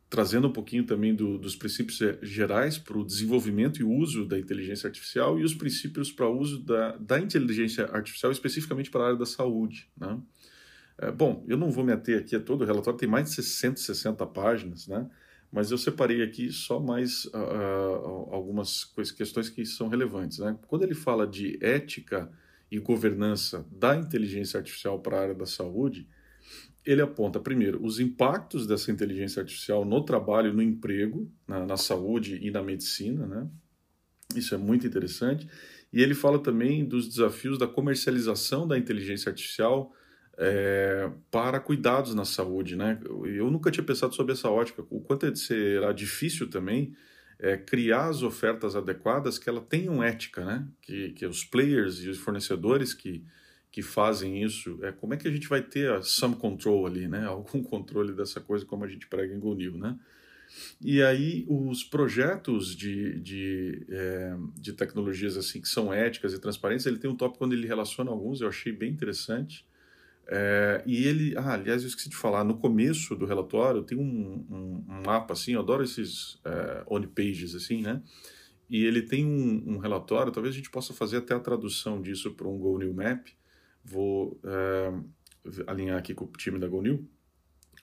trazendo 0.10 0.48
um 0.48 0.54
pouquinho 0.54 0.86
também 0.86 1.14
do, 1.14 1.38
dos 1.38 1.56
princípios 1.56 2.00
gerais 2.22 2.78
para 2.78 2.98
o 2.98 3.06
desenvolvimento 3.06 3.82
e 3.82 3.84
uso 3.84 4.26
da 4.26 4.40
inteligência 4.40 4.88
artificial 4.88 5.40
e 5.40 5.44
os 5.44 5.54
princípios 5.54 6.12
para 6.12 6.28
o 6.28 6.40
uso 6.40 6.64
da, 6.64 6.96
da 6.98 7.20
inteligência 7.20 7.86
artificial 7.86 8.32
especificamente 8.32 8.90
para 8.90 9.02
a 9.02 9.06
área 9.08 9.18
da 9.18 9.26
saúde, 9.26 9.90
né? 9.98 10.20
É, 10.98 11.12
bom, 11.12 11.44
eu 11.48 11.58
não 11.58 11.72
vou 11.72 11.84
me 11.84 11.92
ater 11.92 12.20
aqui 12.20 12.36
a 12.36 12.40
todo 12.40 12.62
o 12.62 12.66
relatório, 12.66 13.00
tem 13.00 13.10
mais 13.10 13.30
de 13.30 13.36
660 13.36 14.26
páginas, 14.28 14.88
né? 14.88 15.10
mas 15.54 15.70
eu 15.70 15.78
separei 15.78 16.24
aqui 16.24 16.52
só 16.52 16.80
mais 16.80 17.26
uh, 17.26 18.30
algumas 18.32 18.86
questões 19.16 19.50
que 19.50 19.64
são 19.66 19.88
relevantes. 19.88 20.40
Né? 20.40 20.58
Quando 20.68 20.82
ele 20.82 20.96
fala 20.96 21.28
de 21.28 21.60
ética 21.62 22.32
e 22.74 22.80
governança 22.80 23.68
da 23.72 23.96
inteligência 23.96 24.58
artificial 24.58 25.00
para 25.00 25.16
a 25.16 25.22
área 25.22 25.36
da 25.36 25.46
saúde, 25.46 26.08
ele 26.84 27.04
aponta, 27.04 27.40
primeiro, 27.40 27.80
os 27.86 28.00
impactos 28.00 28.66
dessa 28.66 28.92
inteligência 28.92 29.42
artificial 29.42 29.86
no 29.86 30.04
trabalho, 30.04 30.52
no 30.52 30.62
emprego, 30.62 31.32
na, 31.48 31.68
na 31.68 31.78
saúde 31.78 32.40
e 32.42 32.50
na 32.50 32.64
medicina. 32.64 33.28
Né? 33.28 33.48
Isso 34.36 34.56
é 34.56 34.58
muito 34.58 34.88
interessante. 34.88 35.48
E 35.94 36.02
ele 36.02 36.16
fala 36.16 36.40
também 36.40 36.84
dos 36.84 37.08
desafios 37.08 37.60
da 37.60 37.68
comercialização 37.68 38.68
da 38.68 38.76
inteligência 38.76 39.30
artificial 39.30 39.94
é, 40.36 41.12
para 41.30 41.60
cuidados 41.60 42.16
na 42.16 42.26
saúde, 42.26 42.76
né? 42.76 43.00
Eu 43.24 43.52
nunca 43.52 43.70
tinha 43.70 43.84
pensado 43.84 44.16
sobre 44.16 44.34
essa 44.34 44.50
ótica, 44.50 44.84
o 44.90 45.00
quanto 45.00 45.32
será 45.36 45.94
difícil 45.94 46.50
também 46.50 46.96
é, 47.44 47.58
criar 47.58 48.06
as 48.08 48.24
ofertas 48.24 48.74
adequadas 48.74 49.38
que 49.38 49.50
ela 49.50 49.60
tenham 49.60 50.02
ética, 50.02 50.46
né? 50.46 50.66
Que, 50.82 51.12
que 51.12 51.26
os 51.26 51.44
players 51.44 52.00
e 52.00 52.08
os 52.08 52.18
fornecedores 52.18 52.94
que, 52.94 53.22
que 53.70 53.82
fazem 53.82 54.42
isso, 54.42 54.80
é, 54.82 54.94
como 54.94 55.14
é 55.14 55.18
que 55.18 55.28
a 55.28 55.32
gente 55.32 55.50
vai 55.50 55.62
ter 55.62 55.92
a 55.92 56.02
some 56.02 56.38
control 56.38 56.88
ali, 56.88 57.06
né? 57.06 57.26
Algum 57.28 57.62
controle 57.62 58.14
dessa 58.14 58.40
coisa 58.40 58.66
como 58.66 58.86
a 58.86 58.88
gente 58.88 59.08
prega 59.08 59.36
em 59.36 59.40
GoNew, 59.40 59.78
né? 59.78 60.00
E 60.82 61.04
aí 61.04 61.46
os 61.50 61.84
projetos 61.84 62.74
de, 62.74 63.20
de, 63.20 63.86
é, 63.90 64.38
de 64.56 64.72
tecnologias 64.72 65.36
assim 65.36 65.60
que 65.60 65.68
são 65.68 65.92
éticas 65.92 66.34
e 66.34 66.40
transparentes, 66.40 66.86
ele 66.86 67.00
tem 67.00 67.10
um 67.10 67.16
tópico 67.16 67.40
quando 67.40 67.54
ele 67.54 67.68
relaciona 67.68 68.10
alguns, 68.10 68.40
eu 68.40 68.48
achei 68.48 68.72
bem 68.72 68.92
interessante. 68.92 69.66
É, 70.28 70.84
e 70.86 71.06
ele, 71.06 71.36
ah, 71.38 71.54
aliás, 71.54 71.82
eu 71.82 71.88
esqueci 71.88 72.10
de 72.10 72.16
falar, 72.16 72.44
no 72.44 72.58
começo 72.58 73.16
do 73.16 73.26
relatório 73.26 73.84
tem 73.84 73.98
um, 73.98 74.46
um, 74.50 74.86
um 74.88 75.04
mapa 75.06 75.34
assim, 75.34 75.54
eu 75.54 75.60
adoro 75.60 75.84
esses 75.84 76.40
é, 76.46 76.84
on-pages 76.88 77.56
assim, 77.56 77.82
né? 77.82 78.02
E 78.70 78.86
ele 78.86 79.02
tem 79.02 79.26
um, 79.26 79.74
um, 79.74 79.78
relatório, 79.78 80.32
talvez 80.32 80.56
a 80.56 80.58
gente 80.58 80.72
possa 80.72 80.94
fazer 80.94 81.18
até 81.18 81.36
a 81.36 81.40
tradução 81.40 82.02
disso 82.02 82.32
para 82.32 82.48
um 82.48 82.58
Go 82.58 82.78
New 82.78 82.94
Map. 82.94 83.28
Vou 83.84 84.40
é, 84.44 84.94
alinhar 85.68 85.98
aqui 85.98 86.14
com 86.14 86.26
o 86.26 86.32
time 86.32 86.58
da 86.58 86.68
Go 86.68 86.82
New 86.82 87.08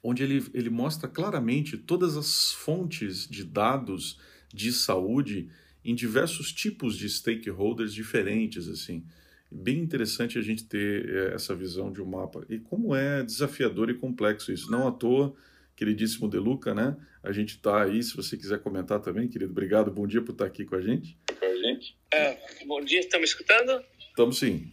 onde 0.02 0.22
ele, 0.22 0.44
ele 0.54 0.70
mostra 0.70 1.08
claramente 1.08 1.76
todas 1.76 2.16
as 2.16 2.52
fontes 2.52 3.28
de 3.28 3.44
dados 3.44 4.18
de 4.52 4.72
saúde 4.72 5.50
em 5.84 5.94
diversos 5.94 6.52
tipos 6.52 6.96
de 6.96 7.08
stakeholders 7.08 7.94
diferentes, 7.94 8.68
assim. 8.68 9.04
Bem 9.50 9.78
interessante 9.78 10.38
a 10.38 10.42
gente 10.42 10.64
ter 10.64 11.08
eh, 11.08 11.34
essa 11.34 11.54
visão 11.54 11.92
de 11.92 12.00
um 12.00 12.06
mapa. 12.06 12.46
E 12.48 12.58
como 12.58 12.94
é 12.94 13.22
desafiador 13.22 13.90
e 13.90 13.94
complexo 13.94 14.52
isso. 14.52 14.70
Não 14.70 14.86
à 14.86 14.92
toa, 14.92 15.34
queridíssimo 15.74 16.28
Deluca, 16.28 16.72
né? 16.72 16.96
A 17.22 17.32
gente 17.32 17.56
está 17.56 17.82
aí, 17.82 18.02
se 18.02 18.16
você 18.16 18.36
quiser 18.36 18.60
comentar 18.60 19.00
também, 19.00 19.28
querido. 19.28 19.50
Obrigado, 19.50 19.90
bom 19.90 20.06
dia 20.06 20.22
por 20.22 20.32
estar 20.32 20.46
aqui 20.46 20.64
com 20.64 20.76
a 20.76 20.80
gente. 20.80 21.18
Com 21.38 21.44
a 21.44 21.54
gente. 21.56 21.96
É, 22.12 22.38
bom 22.64 22.80
dia, 22.80 23.00
estamos 23.00 23.30
escutando? 23.30 23.84
Estamos 24.08 24.38
sim. 24.38 24.70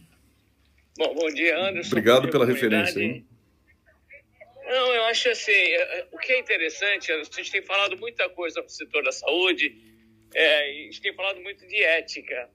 Bom, 0.96 1.14
bom 1.14 1.28
dia, 1.28 1.58
Anderson. 1.58 1.90
Obrigado 1.90 2.28
pela 2.30 2.46
referência, 2.46 3.00
hein? 3.00 3.26
Não, 4.68 4.94
eu 4.94 5.04
acho 5.04 5.30
assim, 5.30 5.52
é, 5.52 6.00
é, 6.00 6.08
o 6.12 6.18
que 6.18 6.32
é 6.32 6.38
interessante, 6.38 7.10
a 7.10 7.22
gente 7.22 7.50
tem 7.50 7.62
falado 7.62 7.96
muita 7.96 8.28
coisa 8.28 8.60
no 8.60 8.68
setor 8.68 9.02
da 9.02 9.12
saúde, 9.12 9.74
é, 10.34 10.70
a 10.70 10.84
gente 10.84 11.00
tem 11.00 11.14
falado 11.14 11.40
muito 11.40 11.66
de 11.66 11.82
ética. 11.82 12.50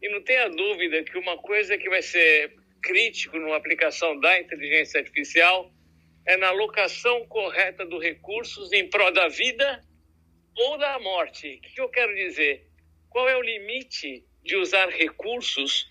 E 0.00 0.08
não 0.08 0.22
tenha 0.22 0.48
dúvida 0.48 1.02
que 1.02 1.18
uma 1.18 1.38
coisa 1.38 1.76
que 1.78 1.88
vai 1.88 2.02
ser 2.02 2.54
crítico 2.82 3.38
numa 3.38 3.56
aplicação 3.56 4.18
da 4.20 4.38
inteligência 4.38 5.00
artificial 5.00 5.72
é 6.26 6.36
na 6.36 6.48
alocação 6.48 7.26
correta 7.26 7.84
dos 7.84 8.02
recursos 8.02 8.72
em 8.72 8.88
prol 8.88 9.12
da 9.12 9.28
vida 9.28 9.82
ou 10.56 10.78
da 10.78 10.98
morte. 10.98 11.56
O 11.56 11.60
que 11.60 11.80
eu 11.80 11.88
quero 11.88 12.14
dizer? 12.14 12.66
Qual 13.08 13.28
é 13.28 13.36
o 13.36 13.42
limite 13.42 14.24
de 14.46 14.56
usar 14.56 14.88
recursos 14.88 15.90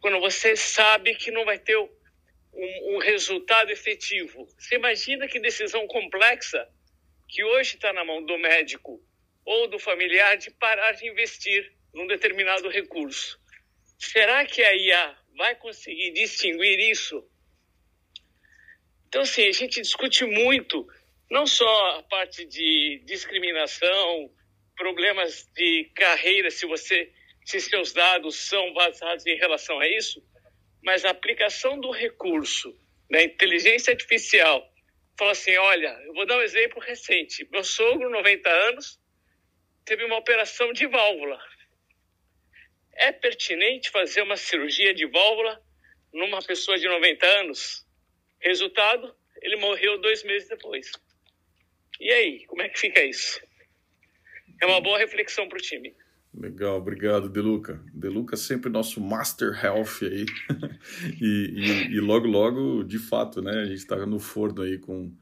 quando 0.00 0.20
você 0.20 0.54
sabe 0.54 1.14
que 1.14 1.30
não 1.30 1.44
vai 1.44 1.58
ter 1.58 1.76
um, 1.76 1.88
um 2.94 2.98
resultado 2.98 3.70
efetivo. 3.70 4.46
Você 4.58 4.76
imagina 4.76 5.28
que 5.28 5.40
decisão 5.40 5.86
complexa 5.86 6.66
que 7.28 7.42
hoje 7.44 7.74
está 7.74 7.92
na 7.92 8.04
mão 8.04 8.24
do 8.24 8.38
médico 8.38 9.00
ou 9.44 9.68
do 9.68 9.78
familiar 9.78 10.36
de 10.36 10.50
parar 10.52 10.92
de 10.92 11.08
investir 11.08 11.72
num 11.92 12.06
determinado 12.06 12.68
recurso. 12.68 13.38
Será 13.98 14.44
que 14.44 14.62
a 14.62 14.74
IA 14.74 15.18
vai 15.36 15.54
conseguir 15.56 16.12
distinguir 16.12 16.78
isso? 16.90 17.22
Então, 19.08 19.22
assim, 19.22 19.46
a 19.46 19.52
gente 19.52 19.80
discute 19.80 20.24
muito, 20.24 20.86
não 21.30 21.46
só 21.46 21.98
a 21.98 22.02
parte 22.02 22.44
de 22.44 23.02
discriminação, 23.06 24.30
problemas 24.76 25.48
de 25.54 25.90
carreira, 25.94 26.50
se 26.50 26.66
você, 26.66 27.12
se 27.44 27.60
seus 27.60 27.92
dados 27.92 28.36
são 28.36 28.74
vazados 28.74 29.26
em 29.26 29.36
relação 29.36 29.78
a 29.80 29.88
isso, 29.88 30.22
mas 30.82 31.04
a 31.04 31.10
aplicação 31.10 31.80
do 31.80 31.90
recurso 31.90 32.78
da 33.10 33.22
inteligência 33.22 33.92
artificial 33.92 34.70
fala 35.18 35.32
assim, 35.32 35.56
olha, 35.56 35.88
eu 36.04 36.12
vou 36.12 36.26
dar 36.26 36.36
um 36.36 36.42
exemplo 36.42 36.80
recente. 36.80 37.48
Meu 37.50 37.64
sogro, 37.64 38.10
90 38.10 38.48
anos, 38.50 39.00
teve 39.84 40.04
uma 40.04 40.16
operação 40.16 40.72
de 40.72 40.86
válvula. 40.86 41.40
É 42.96 43.12
pertinente 43.12 43.90
fazer 43.90 44.22
uma 44.22 44.36
cirurgia 44.36 44.94
de 44.94 45.06
válvula 45.06 45.60
numa 46.12 46.40
pessoa 46.40 46.78
de 46.78 46.88
90 46.88 47.26
anos? 47.26 47.86
Resultado, 48.40 49.14
ele 49.42 49.56
morreu 49.56 50.00
dois 50.00 50.24
meses 50.24 50.48
depois. 50.48 50.90
E 52.00 52.10
aí, 52.10 52.44
como 52.46 52.62
é 52.62 52.68
que 52.68 52.78
fica 52.78 53.02
isso? 53.02 53.40
É 54.60 54.66
uma 54.66 54.80
boa 54.80 54.98
reflexão 54.98 55.48
para 55.48 55.58
o 55.58 55.60
time. 55.60 55.94
Legal, 56.34 56.76
obrigado, 56.76 57.30
Deluca. 57.30 57.82
Deluca 57.94 58.36
sempre 58.36 58.70
nosso 58.70 59.00
Master 59.00 59.52
Health 59.64 60.02
aí. 60.02 60.26
e, 61.20 61.52
e, 61.54 61.94
e, 61.94 62.00
logo, 62.00 62.26
logo, 62.26 62.84
de 62.84 62.98
fato, 62.98 63.40
né, 63.40 63.62
a 63.62 63.64
gente 63.64 63.78
está 63.78 64.04
no 64.04 64.18
forno 64.18 64.62
aí 64.62 64.78
com 64.78 65.14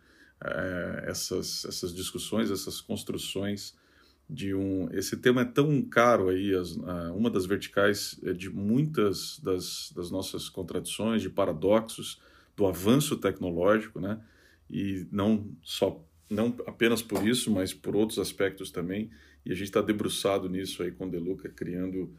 é, 0.45 1.04
essas, 1.09 1.64
essas 1.64 1.95
discussões, 1.95 2.50
essas 2.50 2.81
construções 2.81 3.76
de 4.28 4.54
um... 4.54 4.88
Esse 4.93 5.16
tema 5.16 5.43
é 5.43 5.45
tão 5.45 5.83
caro 5.83 6.28
aí, 6.28 6.54
as, 6.54 6.76
uma 7.14 7.31
das 7.31 7.47
verticais 7.47 8.19
é 8.25 8.33
de 8.33 8.50
muitas 8.50 9.38
das, 9.40 9.93
das 9.95 10.11
nossas 10.11 10.49
contradições, 10.49 11.23
de 11.23 11.31
paradoxos, 11.31 12.21
do 12.57 12.66
avanço 12.66 13.16
tecnológico, 13.16 14.00
né? 14.00 14.21
E 14.71 15.07
não 15.11 15.50
só, 15.62 16.02
não 16.31 16.54
apenas 16.66 17.02
por 17.02 17.26
isso, 17.26 17.50
mas 17.50 17.75
por 17.75 17.95
outros 17.95 18.19
aspectos 18.19 18.71
também 18.71 19.11
e 19.45 19.52
a 19.52 19.54
gente 19.54 19.66
está 19.66 19.83
debruçado 19.83 20.49
nisso 20.49 20.83
aí 20.83 20.90
com 20.90 21.07
o 21.07 21.11
Deluca, 21.11 21.49
criando 21.49 22.11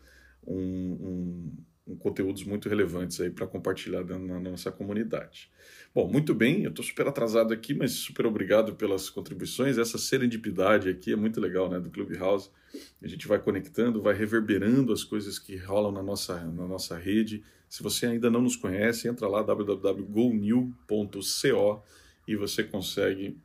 um, 0.45 0.57
um, 0.57 1.51
um 1.87 1.95
conteúdos 1.95 2.43
muito 2.43 2.67
relevantes 2.67 3.21
aí 3.21 3.29
para 3.29 3.45
compartilhar 3.45 4.03
na 4.03 4.39
nossa 4.39 4.71
comunidade. 4.71 5.51
Bom, 5.93 6.11
muito 6.11 6.33
bem, 6.33 6.63
eu 6.63 6.71
estou 6.71 6.83
super 6.83 7.07
atrasado 7.07 7.53
aqui, 7.53 7.73
mas 7.73 7.91
super 7.91 8.25
obrigado 8.25 8.75
pelas 8.75 9.09
contribuições. 9.09 9.77
Essa 9.77 9.97
serendipidade 9.97 10.89
aqui 10.89 11.13
é 11.13 11.15
muito 11.15 11.39
legal, 11.39 11.69
né, 11.69 11.79
do 11.79 11.91
Clubhouse. 11.91 12.49
A 13.01 13.07
gente 13.07 13.27
vai 13.27 13.39
conectando, 13.39 14.01
vai 14.01 14.15
reverberando 14.15 14.91
as 14.91 15.03
coisas 15.03 15.37
que 15.37 15.55
rolam 15.55 15.91
na 15.91 16.01
nossa, 16.01 16.43
na 16.43 16.67
nossa 16.67 16.97
rede. 16.97 17.43
Se 17.69 17.83
você 17.83 18.07
ainda 18.07 18.29
não 18.29 18.41
nos 18.41 18.55
conhece, 18.55 19.07
entra 19.07 19.27
lá 19.27 19.41
www.gonew.co 19.43 20.73
e 22.27 22.35
você 22.35 22.63
consegue 22.63 23.37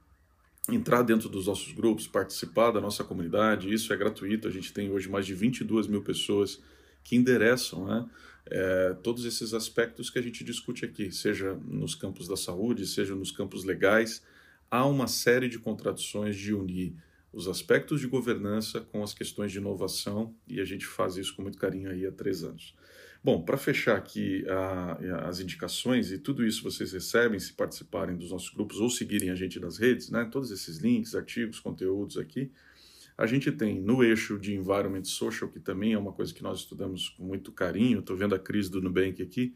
entrar 0.69 1.03
dentro 1.03 1.29
dos 1.29 1.47
nossos 1.47 1.73
grupos, 1.73 2.07
participar 2.07 2.71
da 2.71 2.81
nossa 2.81 3.05
comunidade, 3.05 3.73
isso 3.73 3.93
é 3.93 3.97
gratuito. 3.97 4.49
A 4.49 4.51
gente 4.51 4.73
tem 4.73 4.91
hoje 4.91 5.09
mais 5.09 5.27
de 5.27 5.35
22 5.35 5.87
mil 5.87 6.03
pessoas 6.03 6.61
que 7.03 7.17
endereçam 7.17 7.87
né, 7.87 8.09
é, 8.47 8.97
todos 9.03 9.25
esses 9.25 9.55
aspectos 9.55 10.11
que 10.11 10.19
a 10.19 10.23
gente 10.23 10.43
discute 10.45 10.85
aqui, 10.85 11.11
seja 11.13 11.55
nos 11.65 11.95
campos 11.95 12.27
da 12.27 12.37
saúde, 12.37 12.87
seja 12.87 13.15
nos 13.15 13.31
campos 13.31 13.65
legais. 13.65 14.23
Há 14.71 14.87
uma 14.87 15.07
série 15.07 15.49
de 15.49 15.59
contradições 15.59 16.37
de 16.37 16.55
unir 16.55 16.95
os 17.33 17.47
aspectos 17.47 18.01
de 18.01 18.09
governança 18.09 18.81
com 18.81 19.03
as 19.03 19.15
questões 19.15 19.53
de 19.53 19.59
inovação 19.59 20.35
e 20.49 20.61
a 20.61 20.65
gente 20.65 20.85
faz 20.85 21.17
isso 21.17 21.35
com 21.35 21.43
muito 21.43 21.59
carinho 21.59 21.91
aí 21.91 22.07
há 22.07 22.13
três 22.13 22.43
anos. 22.43 22.75
Bom, 23.23 23.43
para 23.43 23.59
fechar 23.59 23.97
aqui 23.97 24.45
a, 24.49 25.29
as 25.29 25.41
indicações, 25.41 26.11
e 26.11 26.19
tudo 26.19 26.45
isso 26.45 26.63
vocês 26.63 26.93
recebem 26.93 27.39
se 27.39 27.53
participarem 27.53 28.17
dos 28.17 28.31
nossos 28.31 28.49
grupos 28.49 28.81
ou 28.81 28.89
seguirem 28.89 29.29
a 29.29 29.35
gente 29.35 29.61
nas 29.61 29.77
redes, 29.77 30.09
né? 30.09 30.25
todos 30.25 30.51
esses 30.51 30.79
links, 30.79 31.15
artigos, 31.15 31.61
conteúdos 31.61 32.17
aqui. 32.17 32.51
A 33.21 33.27
gente 33.27 33.53
tem 33.53 33.79
no 33.79 34.03
eixo 34.03 34.39
de 34.39 34.55
Environment 34.55 35.05
Social, 35.05 35.51
que 35.51 35.61
também 35.61 35.93
é 35.93 35.99
uma 35.99 36.11
coisa 36.11 36.33
que 36.33 36.43
nós 36.43 36.61
estudamos 36.61 37.11
com 37.11 37.23
muito 37.23 37.53
carinho. 37.53 37.99
Estou 37.99 38.17
vendo 38.17 38.35
a 38.35 38.39
Cris 38.39 38.71
do 38.71 38.81
Nubank 38.81 39.23
aqui, 39.23 39.55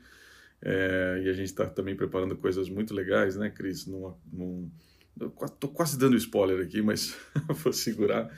é, 0.60 1.22
e 1.24 1.30
a 1.30 1.32
gente 1.32 1.46
está 1.46 1.64
também 1.64 1.96
preparando 1.96 2.36
coisas 2.36 2.68
muito 2.68 2.92
legais, 2.92 3.36
né, 3.36 3.48
Cris? 3.48 3.86
Numa, 3.86 4.18
num, 4.30 4.70
Estou 5.18 5.70
quase 5.70 5.98
dando 5.98 6.14
spoiler 6.14 6.62
aqui, 6.62 6.82
mas 6.82 7.16
vou 7.64 7.72
segurar. 7.72 8.30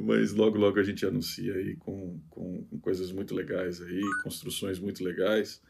Mas 0.00 0.32
logo, 0.32 0.56
logo 0.56 0.80
a 0.80 0.82
gente 0.82 1.04
anuncia 1.04 1.52
aí 1.52 1.76
com, 1.76 2.18
com, 2.30 2.64
com, 2.64 2.80
coisas 2.80 3.12
muito 3.12 3.34
legais 3.34 3.82
aí, 3.82 4.00
construções 4.22 4.78
muito 4.78 5.04
legais. 5.04 5.60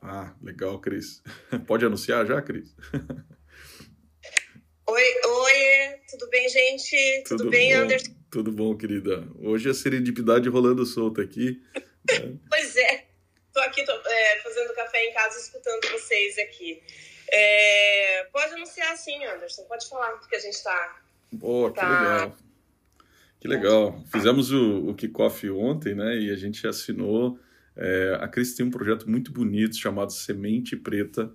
Ah, 0.00 0.32
legal, 0.40 0.80
Cris. 0.80 1.24
Pode 1.66 1.84
anunciar 1.84 2.24
já, 2.24 2.40
Cris? 2.40 2.72
Oi, 4.86 5.02
oi, 5.26 5.98
tudo 6.10 6.28
bem, 6.28 6.46
gente? 6.46 7.22
Tudo, 7.26 7.38
tudo 7.38 7.50
bem, 7.50 7.72
bom, 7.74 7.80
Anderson? 7.80 8.23
Tudo 8.34 8.50
bom, 8.50 8.76
querida. 8.76 9.24
Hoje 9.38 9.70
a 9.70 9.74
serendipidade 9.74 10.48
rolando 10.48 10.84
solta 10.84 11.22
aqui. 11.22 11.62
pois 12.50 12.76
é, 12.76 13.06
tô 13.52 13.60
aqui 13.60 13.84
tô, 13.84 13.92
é, 13.92 14.40
fazendo 14.40 14.74
café 14.74 15.04
em 15.04 15.14
casa, 15.14 15.38
escutando 15.38 15.80
vocês 15.92 16.36
aqui. 16.38 16.82
É, 17.30 18.24
pode 18.32 18.54
anunciar 18.54 18.96
sim, 18.96 19.24
Anderson. 19.24 19.62
Pode 19.66 19.88
falar 19.88 20.18
que 20.18 20.34
a 20.34 20.40
gente 20.40 20.54
está. 20.54 21.00
Boa, 21.30 21.72
tá... 21.72 21.80
que 21.80 22.02
legal. 22.02 22.36
Que 23.38 23.48
legal. 23.48 24.04
Fizemos 24.10 24.50
o, 24.50 24.88
o 24.88 24.94
kickoff 24.96 25.48
ontem, 25.50 25.94
né? 25.94 26.18
E 26.18 26.32
a 26.32 26.36
gente 26.36 26.66
assinou. 26.66 27.38
É, 27.76 28.18
a 28.20 28.26
Cris 28.26 28.56
tem 28.56 28.66
um 28.66 28.70
projeto 28.70 29.08
muito 29.08 29.30
bonito 29.30 29.76
chamado 29.76 30.12
Semente 30.12 30.74
Preta, 30.74 31.30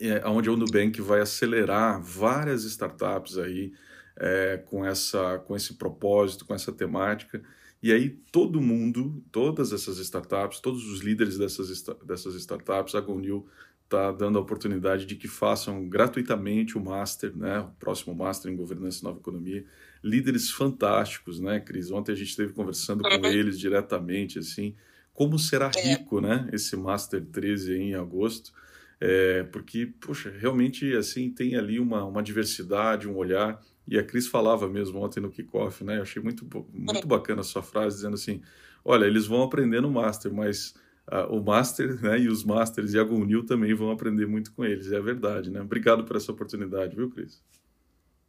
é, 0.00 0.26
onde 0.26 0.50
a 0.50 0.56
Nubank 0.56 1.00
vai 1.00 1.20
acelerar 1.20 2.02
várias 2.02 2.64
startups 2.64 3.38
aí 3.38 3.72
é, 4.18 4.58
com, 4.66 4.84
essa, 4.84 5.38
com 5.38 5.54
esse 5.56 5.74
propósito, 5.74 6.44
com 6.44 6.54
essa 6.54 6.72
temática. 6.72 7.42
E 7.82 7.92
aí 7.92 8.10
todo 8.32 8.60
mundo, 8.60 9.22
todas 9.30 9.72
essas 9.72 9.98
startups, 9.98 10.60
todos 10.60 10.84
os 10.90 11.00
líderes 11.00 11.38
dessas, 11.38 11.84
dessas 12.04 12.34
startups, 12.34 12.94
a 12.94 13.00
GoNew 13.00 13.46
está 13.84 14.12
dando 14.12 14.36
a 14.36 14.42
oportunidade 14.42 15.06
de 15.06 15.16
que 15.16 15.28
façam 15.28 15.88
gratuitamente 15.88 16.76
o 16.76 16.80
Master, 16.80 17.34
né, 17.34 17.60
o 17.60 17.70
próximo 17.78 18.14
Master 18.14 18.52
em 18.52 18.56
Governança 18.56 19.00
e 19.00 19.04
Nova 19.04 19.18
Economia. 19.18 19.64
Líderes 20.02 20.50
fantásticos, 20.50 21.40
né, 21.40 21.58
Cris? 21.58 21.90
Ontem 21.90 22.12
a 22.12 22.14
gente 22.14 22.28
esteve 22.28 22.52
conversando 22.52 23.02
com 23.02 23.08
uhum. 23.08 23.26
eles 23.26 23.58
diretamente, 23.58 24.38
assim, 24.38 24.74
como 25.14 25.38
será 25.38 25.70
é. 25.74 25.96
rico, 25.96 26.20
né, 26.20 26.48
esse 26.52 26.76
Master 26.76 27.24
13 27.24 27.74
em 27.74 27.94
agosto, 27.94 28.52
é, 29.00 29.44
porque, 29.44 29.86
poxa, 30.00 30.30
realmente, 30.36 30.92
assim, 30.94 31.30
tem 31.30 31.56
ali 31.56 31.78
uma, 31.78 32.04
uma 32.04 32.22
diversidade, 32.22 33.08
um 33.08 33.16
olhar, 33.16 33.60
e 33.88 33.98
a 33.98 34.04
Cris 34.04 34.26
falava 34.26 34.68
mesmo 34.68 35.00
ontem 35.02 35.20
no 35.20 35.30
kickoff, 35.30 35.82
né, 35.82 35.98
eu 35.98 36.02
achei 36.02 36.22
muito, 36.22 36.44
muito 36.72 37.02
uhum. 37.02 37.08
bacana 37.08 37.40
a 37.40 37.44
sua 37.44 37.62
frase, 37.62 37.96
dizendo 37.96 38.14
assim, 38.14 38.42
olha, 38.84 39.06
eles 39.06 39.26
vão 39.26 39.42
aprender 39.42 39.80
no 39.80 39.90
Master, 39.90 40.32
mas 40.32 40.74
uh, 41.10 41.34
o 41.34 41.42
Master 41.42 42.00
né, 42.02 42.18
e 42.18 42.28
os 42.28 42.44
Masters 42.44 42.92
e 42.92 42.98
a 42.98 43.04
Gonil 43.04 43.44
também 43.46 43.74
vão 43.74 43.90
aprender 43.90 44.26
muito 44.26 44.52
com 44.52 44.64
eles, 44.64 44.92
é 44.92 45.00
verdade, 45.00 45.50
né? 45.50 45.60
Obrigado 45.60 46.04
por 46.04 46.16
essa 46.16 46.30
oportunidade, 46.30 46.94
viu, 46.94 47.10
Cris? 47.10 47.42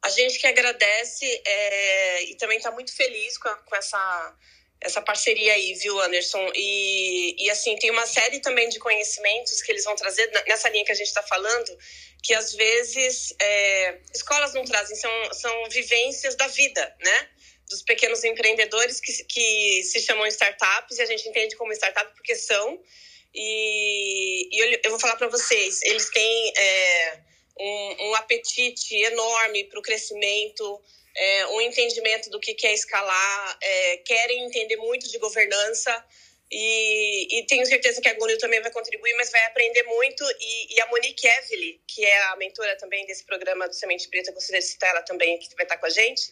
A 0.02 0.10
gente 0.10 0.40
que 0.40 0.48
agradece 0.48 1.26
é, 1.46 2.32
e 2.32 2.36
também 2.36 2.58
está 2.58 2.72
muito 2.72 2.96
feliz 2.96 3.38
com, 3.38 3.50
a, 3.50 3.56
com 3.56 3.76
essa 3.76 4.36
essa 4.82 5.02
parceria 5.02 5.54
aí, 5.54 5.74
viu, 5.74 6.00
Anderson? 6.00 6.52
E, 6.56 7.36
e 7.38 7.50
assim, 7.50 7.76
tem 7.78 7.92
uma 7.92 8.06
série 8.06 8.40
também 8.40 8.70
de 8.70 8.80
conhecimentos 8.80 9.62
que 9.62 9.72
eles 9.72 9.84
vão 9.84 9.96
trazer 9.96 10.30
nessa 10.48 10.70
linha 10.70 10.86
que 10.86 10.92
a 10.92 10.96
gente 10.96 11.08
está 11.08 11.24
falando, 11.24 11.78
que 12.24 12.34
às 12.34 12.54
vezes 12.54 13.34
é, 13.42 14.00
escolas 14.14 14.54
não 14.54 14.64
trazem, 14.64 14.96
são, 14.96 15.34
são 15.34 15.70
vivências 15.70 16.36
da 16.36 16.48
vida, 16.48 16.96
né? 17.02 17.30
dos 17.70 17.84
pequenos 17.84 18.24
empreendedores 18.24 19.00
que, 19.00 19.24
que 19.26 19.84
se 19.84 20.02
chamam 20.02 20.26
startups 20.26 20.98
e 20.98 21.02
a 21.04 21.06
gente 21.06 21.30
entende 21.30 21.56
como 21.56 21.72
startup 21.72 22.12
porque 22.16 22.36
são. 22.36 22.82
E, 23.34 24.50
e 24.52 24.60
eu, 24.60 24.80
eu, 24.86 24.90
vou 24.90 25.00
falar 25.00 25.16
para 25.16 25.28
vocês, 25.28 25.84
eles 25.84 26.10
têm 26.10 26.54
é, 26.58 27.20
um, 27.60 28.10
um, 28.10 28.16
apetite 28.16 28.96
enorme 28.96 29.66
para 29.66 29.80
o 29.80 29.84
crescimento, 29.84 30.82
é, 31.16 31.48
um 31.48 31.62
entendimento 31.62 32.30
do 32.30 32.40
que, 32.40 32.56
é 32.66 32.74
escalar, 32.74 33.58
é, 33.62 33.98
querem 33.98 34.46
entender 34.46 34.78
muito 34.78 35.10
de 35.10 35.18
governança. 35.18 36.06
E, 36.52 37.40
e, 37.40 37.46
tenho 37.46 37.64
certeza 37.66 38.02
que 38.02 38.10
a 38.10 38.14
Gunil 38.16 38.40
também 38.40 38.60
vai 38.60 38.72
contribuir, 38.72 39.14
mas 39.14 39.30
vai 39.30 39.46
aprender 39.46 39.84
muito. 39.84 40.24
E, 40.40 40.76
e, 40.76 40.82
a 40.82 40.88
Monique 40.88 41.28
Evely, 41.28 41.80
que 41.88 42.04
é 42.04 42.24
a 42.24 42.36
mentora 42.38 42.76
também 42.78 43.06
desse 43.06 43.24
programa 43.24 43.68
do 43.68 43.76
Semente 43.76 44.08
Preta, 44.08 44.32
gostaria 44.32 44.60
de 44.60 44.66
citar 44.66 44.90
ela 44.90 45.04
também, 45.04 45.38
que 45.38 45.56
vai 45.56 45.66
estar 45.66 45.78
com 45.78 45.86
a 45.86 45.90
gente 45.92 46.32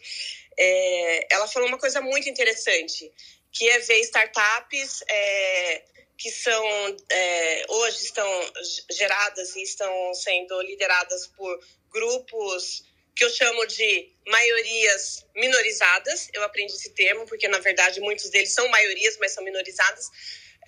é, 0.57 1.33
ela 1.33 1.47
falou 1.47 1.67
uma 1.67 1.77
coisa 1.77 2.01
muito 2.01 2.27
interessante, 2.27 3.11
que 3.51 3.69
é 3.69 3.79
ver 3.79 3.99
startups 4.01 5.03
é, 5.07 5.83
que 6.17 6.31
são 6.31 6.97
é, 7.11 7.65
hoje 7.69 8.05
estão 8.05 8.53
geradas 8.91 9.55
e 9.55 9.61
estão 9.61 10.13
sendo 10.15 10.59
lideradas 10.63 11.27
por 11.27 11.59
grupos 11.91 12.83
que 13.17 13.25
eu 13.25 13.29
chamo 13.31 13.65
de 13.65 14.13
maiorias 14.27 15.25
minorizadas. 15.35 16.29
Eu 16.33 16.43
aprendi 16.43 16.73
esse 16.73 16.91
termo 16.91 17.25
porque 17.25 17.47
na 17.47 17.59
verdade 17.59 17.99
muitos 17.99 18.29
deles 18.29 18.53
são 18.53 18.67
maiorias, 18.69 19.17
mas 19.17 19.31
são 19.31 19.43
minorizadas. 19.43 20.05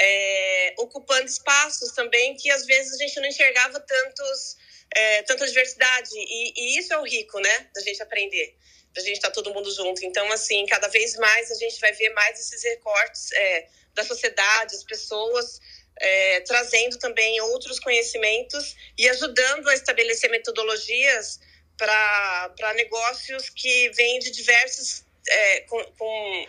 É, 0.01 0.73
ocupando 0.77 1.25
espaços 1.25 1.91
também 1.91 2.35
que 2.35 2.49
às 2.49 2.65
vezes 2.65 2.93
a 2.93 2.97
gente 2.97 3.19
não 3.19 3.27
enxergava 3.27 3.79
tantos, 3.79 4.57
é, 4.95 5.21
tanta 5.23 5.45
diversidade. 5.45 6.09
E, 6.15 6.53
e, 6.55 6.79
isso 6.79 6.91
é 6.93 6.97
o 6.97 7.03
rico, 7.03 7.39
né? 7.39 7.69
Da 7.73 7.81
gente 7.81 8.01
aprender 8.01 8.57
a 8.97 9.01
gente 9.01 9.13
estar 9.13 9.29
tá 9.29 9.33
todo 9.33 9.53
mundo 9.53 9.71
junto. 9.71 10.03
Então, 10.03 10.29
assim, 10.31 10.65
cada 10.65 10.87
vez 10.87 11.15
mais 11.15 11.51
a 11.51 11.55
gente 11.55 11.79
vai 11.79 11.93
ver 11.93 12.09
mais 12.09 12.39
esses 12.39 12.63
recortes 12.63 13.31
é, 13.33 13.67
da 13.93 14.03
sociedade, 14.03 14.75
as 14.75 14.83
pessoas 14.83 15.61
é, 15.99 16.41
trazendo 16.41 16.97
também 16.97 17.39
outros 17.41 17.79
conhecimentos 17.79 18.75
e 18.97 19.07
ajudando 19.09 19.69
a 19.69 19.75
estabelecer 19.75 20.29
metodologias 20.31 21.39
para 21.79 22.73
negócios 22.75 23.49
que 23.49 23.89
vêm 23.95 24.19
de 24.19 24.31
diversos, 24.31 25.03
é, 25.27 25.61
com, 25.61 25.81
com 25.97 26.47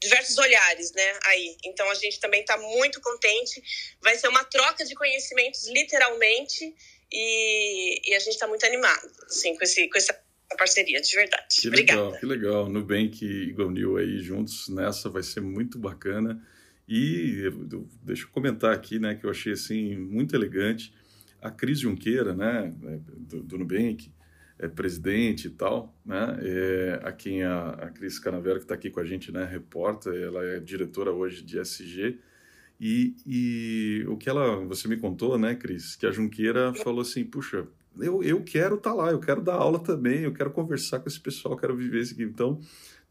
diversos 0.00 0.36
olhares, 0.36 0.92
né? 0.92 1.18
Aí, 1.26 1.56
então 1.64 1.88
a 1.88 1.94
gente 1.94 2.18
também 2.18 2.40
está 2.40 2.58
muito 2.58 3.00
contente. 3.00 3.62
Vai 4.02 4.16
ser 4.18 4.28
uma 4.28 4.44
troca 4.44 4.84
de 4.84 4.94
conhecimentos, 4.94 5.68
literalmente, 5.68 6.74
e, 7.10 8.10
e 8.10 8.14
a 8.14 8.18
gente 8.18 8.34
está 8.34 8.48
muito 8.48 8.66
animado, 8.66 9.08
assim, 9.26 9.56
com 9.56 9.62
esse, 9.62 9.88
com 9.88 9.96
essa 9.96 10.18
parceria, 10.56 11.00
de 11.00 11.14
verdade. 11.14 11.60
Que 11.60 11.68
Obrigada. 11.68 12.02
legal, 12.02 12.20
que 12.20 12.26
legal. 12.26 12.68
Nubank 12.68 13.24
e 13.24 13.52
Gonil 13.52 13.96
aí 13.96 14.20
juntos 14.20 14.68
nessa 14.68 15.08
vai 15.08 15.22
ser 15.22 15.40
muito 15.40 15.78
bacana. 15.78 16.42
E 16.88 17.48
deixa 18.02 18.24
eu 18.24 18.28
comentar 18.30 18.74
aqui, 18.74 18.98
né, 18.98 19.14
que 19.14 19.24
eu 19.24 19.30
achei 19.30 19.52
assim 19.52 19.96
muito 19.96 20.34
elegante. 20.34 20.92
A 21.40 21.50
Cris 21.50 21.80
Junqueira, 21.80 22.34
né, 22.34 22.72
do, 22.76 23.42
do 23.42 23.58
Nubank, 23.58 24.11
é 24.62 24.68
presidente 24.68 25.48
e 25.48 25.50
tal, 25.50 25.92
né, 26.06 26.38
é, 26.40 27.00
a 27.02 27.10
quem 27.10 27.42
a, 27.42 27.70
a 27.70 27.90
Cris 27.90 28.20
Canavera, 28.20 28.58
que 28.58 28.64
está 28.64 28.74
aqui 28.74 28.90
com 28.90 29.00
a 29.00 29.04
gente, 29.04 29.32
né, 29.32 29.44
reporta, 29.44 30.08
ela 30.10 30.44
é 30.44 30.60
diretora 30.60 31.10
hoje 31.10 31.42
de 31.42 31.58
SG, 31.58 32.16
e, 32.80 33.14
e 33.26 34.04
o 34.06 34.16
que 34.16 34.30
ela, 34.30 34.64
você 34.64 34.86
me 34.86 34.96
contou, 34.96 35.36
né, 35.36 35.56
Cris, 35.56 35.96
que 35.96 36.06
a 36.06 36.12
Junqueira 36.12 36.72
falou 36.74 37.00
assim, 37.00 37.24
puxa, 37.24 37.66
eu, 37.98 38.22
eu 38.22 38.40
quero 38.44 38.76
estar 38.76 38.90
tá 38.90 38.96
lá, 38.96 39.10
eu 39.10 39.18
quero 39.18 39.42
dar 39.42 39.54
aula 39.54 39.80
também, 39.80 40.20
eu 40.20 40.32
quero 40.32 40.52
conversar 40.52 41.00
com 41.00 41.08
esse 41.08 41.20
pessoal, 41.20 41.56
quero 41.56 41.76
viver 41.76 42.00
isso 42.00 42.14
aqui. 42.14 42.22
Então, 42.22 42.60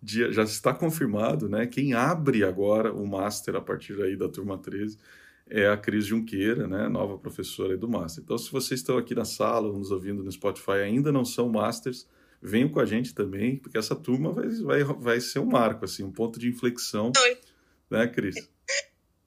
já 0.03 0.43
está 0.43 0.73
confirmado, 0.73 1.47
né? 1.47 1.67
Quem 1.67 1.93
abre 1.93 2.43
agora 2.43 2.91
o 2.91 3.05
Master 3.05 3.55
a 3.55 3.61
partir 3.61 4.01
aí 4.01 4.15
da 4.15 4.27
turma 4.27 4.57
13 4.57 4.97
é 5.51 5.67
a 5.67 5.75
Cris 5.75 6.05
Junqueira, 6.05 6.65
né? 6.65 6.87
Nova 6.87 7.17
professora 7.17 7.77
do 7.77 7.87
Master. 7.87 8.23
Então, 8.23 8.37
se 8.37 8.49
vocês 8.49 8.79
estão 8.79 8.97
aqui 8.97 9.13
na 9.13 9.25
sala, 9.25 9.71
nos 9.71 9.91
ouvindo 9.91 10.23
no 10.23 10.31
Spotify, 10.31 10.79
ainda 10.83 11.11
não 11.11 11.25
são 11.25 11.49
Masters, 11.49 12.07
venham 12.41 12.69
com 12.69 12.79
a 12.79 12.85
gente 12.85 13.13
também, 13.13 13.57
porque 13.57 13.77
essa 13.77 13.95
turma 13.95 14.31
vai, 14.31 14.47
vai, 14.47 14.83
vai 14.83 15.19
ser 15.19 15.39
um 15.39 15.45
marco, 15.45 15.83
assim, 15.83 16.03
um 16.03 16.11
ponto 16.11 16.39
de 16.39 16.47
inflexão. 16.47 17.11
Oi. 17.15 17.37
Né, 17.89 18.07
Cris? 18.07 18.35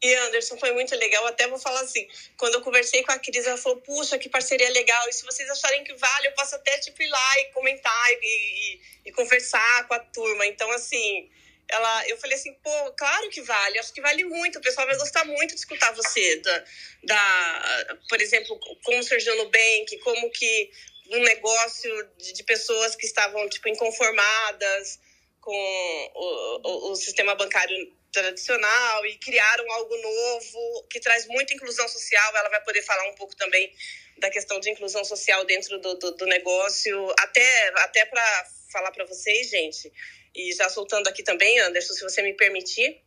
E 0.03 0.15
Anderson, 0.17 0.59
foi 0.59 0.73
muito 0.73 0.95
legal. 0.97 1.27
Até 1.27 1.47
vou 1.49 1.59
falar 1.59 1.81
assim: 1.81 2.07
quando 2.37 2.55
eu 2.55 2.61
conversei 2.63 3.03
com 3.03 3.13
a 3.13 3.19
Cris, 3.19 3.47
ela 3.47 3.57
falou: 3.57 3.81
puxa, 3.83 4.19
que 4.19 4.29
parceria 4.29 4.71
legal. 4.71 5.09
E 5.09 5.13
se 5.13 5.25
vocês 5.25 5.49
acharem 5.51 5.85
que 5.85 5.95
vale, 5.95 6.29
eu 6.29 6.33
posso 6.33 6.55
até 6.55 6.79
tipo, 6.79 7.03
ir 7.03 7.09
lá 7.09 7.39
e 7.39 7.53
comentar 7.53 8.11
e, 8.11 8.17
e, 8.17 8.81
e 9.07 9.13
conversar 9.13 9.87
com 9.89 9.95
a 9.95 9.99
turma. 9.99 10.47
Então, 10.47 10.71
assim, 10.73 11.31
ela, 11.68 12.09
eu 12.09 12.16
falei 12.18 12.37
assim: 12.37 12.53
pô, 12.55 12.92
claro 12.92 13.29
que 13.31 13.40
vale. 13.42 13.79
Acho 13.79 13.92
que 13.92 14.00
vale 14.00 14.24
muito. 14.24 14.59
O 14.59 14.62
pessoal 14.62 14.87
vai 14.87 14.96
gostar 14.96 15.24
muito 15.24 15.55
de 15.55 15.61
escutar 15.61 15.92
você. 15.92 16.37
Da, 16.37 16.64
da, 17.05 17.98
por 18.09 18.20
exemplo, 18.20 18.59
como 18.83 19.03
surgiu 19.03 19.37
no 19.37 19.44
Nubank, 19.44 19.98
como 20.03 20.31
que 20.31 20.70
um 21.11 21.20
negócio 21.20 22.09
de, 22.16 22.33
de 22.33 22.44
pessoas 22.44 22.96
que 22.96 23.07
estavam 23.07 23.48
tipo, 23.48 23.68
inconformadas 23.68 24.98
com 25.40 26.11
o, 26.14 26.61
o, 26.64 26.92
o 26.92 26.96
sistema 26.96 27.35
bancário 27.35 27.77
tradicional 28.11 29.05
e 29.07 29.18
criaram 29.18 29.70
algo 29.72 29.96
novo 29.96 30.87
que 30.88 31.00
traz 31.00 31.27
muita 31.27 31.53
inclusão 31.53 31.88
social. 31.88 32.37
Ela 32.37 32.48
vai 32.48 32.62
poder 32.62 32.83
falar 32.83 33.09
um 33.11 33.14
pouco 33.14 33.37
também 33.37 33.72
da 34.18 34.31
questão 34.31 34.61
de 34.61 34.70
inclusão 34.70 35.05
social 35.05 35.44
dentro 35.44 35.79
do, 35.81 35.94
do, 35.94 36.12
do 36.12 36.27
negócio, 36.27 37.12
até, 37.18 37.68
até 37.79 38.07
para 38.07 38.46
falar 38.72 38.92
para 38.92 39.05
vocês, 39.05 39.50
gente, 39.50 39.92
e 40.35 40.53
já 40.53 40.68
soltando 40.68 41.09
aqui 41.09 41.23
também, 41.23 41.59
Anderson, 41.61 41.94
se 41.94 42.03
você 42.03 42.23
me 42.23 42.35
permitir. 42.35 43.03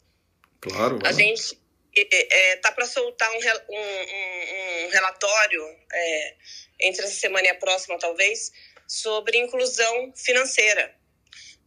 Claro. 0.61 0.99
A 1.03 1.11
gente 1.11 1.59
é, 1.95 2.51
é, 2.51 2.57
tá 2.57 2.71
para 2.71 2.85
soltar 2.85 3.29
um, 3.31 3.35
um, 3.35 4.85
um 4.85 4.89
relatório 4.89 5.63
é, 5.91 6.35
entre 6.81 7.03
essa 7.05 7.15
semana 7.15 7.47
e 7.47 7.49
a 7.49 7.55
próxima, 7.55 7.97
talvez, 7.97 8.51
sobre 8.87 9.37
inclusão 9.37 10.13
financeira. 10.15 10.95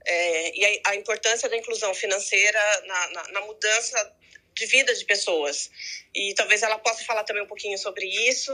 É, 0.07 0.57
e 0.57 0.65
a, 0.65 0.91
a, 0.91 0.97
importância 0.97 1.49
da 1.49 1.57
inclusão 1.57 1.93
financeira 1.95 2.59
na, 2.87 3.09
na, 3.11 3.29
na, 3.33 3.41
mudança 3.43 4.17
de 4.55 4.67
vida 4.67 4.95
de 4.95 5.05
pessoas. 5.05 5.71
E 6.15 6.33
talvez 6.35 6.63
ela 6.63 6.79
possa 6.79 7.05
falar 7.05 7.25
também 7.25 7.43
um 7.43 7.47
pouquinho 7.47 7.77
sobre 7.77 8.07
isso. 8.07 8.53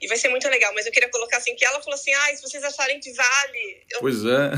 E 0.00 0.08
vai 0.08 0.16
ser 0.16 0.28
muito 0.28 0.48
legal. 0.48 0.72
Mas 0.74 0.86
eu 0.86 0.92
queria 0.92 1.10
colocar 1.10 1.38
assim, 1.38 1.54
que 1.54 1.64
ela 1.64 1.80
falou 1.80 1.94
assim, 1.94 2.12
ah, 2.12 2.36
se 2.36 2.42
vocês 2.42 2.62
acharem 2.62 3.00
que 3.00 3.12
vale... 3.12 3.84
Eu... 3.90 4.00
Pois 4.00 4.24
é. 4.24 4.52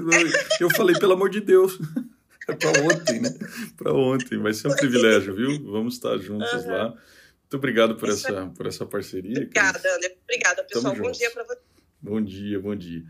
eu 0.60 0.70
falei, 0.70 0.98
pelo 0.98 1.14
amor 1.14 1.30
de 1.30 1.40
Deus. 1.40 1.78
É 2.46 2.54
para 2.54 2.78
ontem, 2.82 3.20
né? 3.22 3.30
Para 3.74 3.94
ontem. 3.94 4.38
Vai 4.38 4.52
ser 4.52 4.68
um 4.68 4.76
privilégio, 4.76 5.34
viu? 5.34 5.64
Vamos 5.64 5.94
estar 5.94 6.18
juntos 6.18 6.52
uhum. 6.52 6.70
lá. 6.70 6.88
Muito 6.88 7.56
obrigado 7.56 7.96
por, 7.96 8.08
essa, 8.08 8.52
por 8.54 8.66
essa 8.66 8.84
parceria. 8.84 9.38
Obrigada, 9.38 9.78
André. 9.96 10.14
Obrigada, 10.24 10.62
pessoal. 10.64 10.94
Bom 10.94 11.10
dia 11.10 11.30
para 11.30 11.44
você. 11.44 11.60
Bom 12.02 12.20
dia, 12.20 12.60
bom 12.60 12.76
dia. 12.76 13.02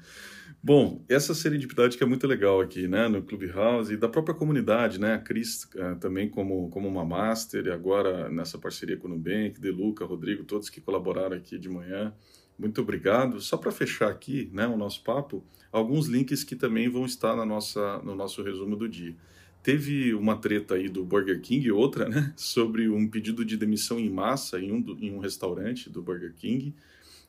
Bom, 0.67 1.05
essa 1.11 1.35
serendipidade 1.35 1.99
que 1.99 2.03
é 2.03 2.07
muito 2.07 2.27
legal 2.27 2.59
aqui, 2.59 2.89
né, 2.89 3.07
no 3.07 3.23
Clubhouse 3.23 3.93
e 3.93 3.99
da 3.99 4.09
própria 4.09 4.35
comunidade, 4.35 4.99
né, 4.99 5.13
a 5.13 5.19
Cris 5.19 5.65
uh, 5.75 5.95
também 6.01 6.27
como, 6.27 6.71
como 6.71 6.89
uma 6.89 7.05
master 7.05 7.67
e 7.67 7.71
agora 7.71 8.31
nessa 8.31 8.57
parceria 8.57 8.97
com 8.97 9.07
o 9.07 9.11
Nubank, 9.11 9.61
Deluca, 9.61 10.07
Rodrigo, 10.07 10.43
todos 10.43 10.71
que 10.71 10.81
colaboraram 10.81 11.37
aqui 11.37 11.59
de 11.59 11.69
manhã, 11.69 12.15
muito 12.59 12.81
obrigado. 12.81 13.43
Só 13.43 13.59
para 13.59 13.71
fechar 13.71 14.09
aqui, 14.09 14.49
né, 14.55 14.67
o 14.67 14.75
nosso 14.75 15.05
papo, 15.05 15.45
alguns 15.71 16.07
links 16.07 16.43
que 16.43 16.57
também 16.57 16.89
vão 16.89 17.05
estar 17.05 17.37
na 17.37 17.45
nossa, 17.45 17.99
no 17.99 18.15
nosso 18.15 18.43
resumo 18.43 18.75
do 18.75 18.89
dia. 18.89 19.15
Teve 19.63 20.15
uma 20.15 20.35
treta 20.35 20.77
aí 20.77 20.89
do 20.89 21.05
Burger 21.05 21.43
King 21.43 21.67
e 21.67 21.73
outra, 21.73 22.09
né, 22.09 22.33
sobre 22.39 22.89
um 22.89 23.07
pedido 23.07 23.45
de 23.45 23.59
demissão 23.59 24.01
em 24.01 24.09
massa 24.09 24.59
em 24.59 24.73
um, 24.73 24.97
em 24.99 25.13
um 25.13 25.19
restaurante 25.19 25.91
do 25.91 26.01
Burger 26.01 26.33
King, 26.35 26.75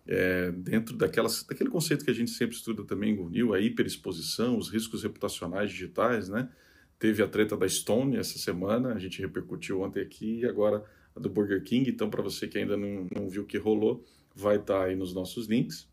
é, 0.07 0.51
dentro 0.51 0.95
daquelas, 0.95 1.43
daquele 1.43 1.69
conceito 1.69 2.05
que 2.05 2.11
a 2.11 2.13
gente 2.15 2.31
sempre 2.31 2.55
estuda 2.55 2.83
também, 2.83 3.15
Gunil, 3.15 3.53
a 3.53 3.59
hiperexposição, 3.59 4.57
os 4.57 4.69
riscos 4.69 5.03
reputacionais 5.03 5.71
digitais, 5.71 6.29
né? 6.29 6.49
Teve 6.97 7.21
a 7.21 7.27
treta 7.27 7.57
da 7.57 7.67
Stone 7.67 8.17
essa 8.17 8.37
semana, 8.37 8.93
a 8.93 8.99
gente 8.99 9.19
repercutiu 9.21 9.81
ontem 9.81 10.01
aqui, 10.01 10.39
e 10.41 10.45
agora 10.45 10.83
a 11.15 11.19
do 11.19 11.29
Burger 11.29 11.63
King. 11.63 11.89
Então, 11.89 12.09
para 12.09 12.21
você 12.21 12.47
que 12.47 12.57
ainda 12.57 12.77
não, 12.77 13.07
não 13.15 13.29
viu 13.29 13.43
o 13.43 13.45
que 13.45 13.57
rolou, 13.57 14.05
vai 14.35 14.57
estar 14.57 14.79
tá 14.79 14.85
aí 14.85 14.95
nos 14.95 15.13
nossos 15.13 15.47
links. 15.47 15.87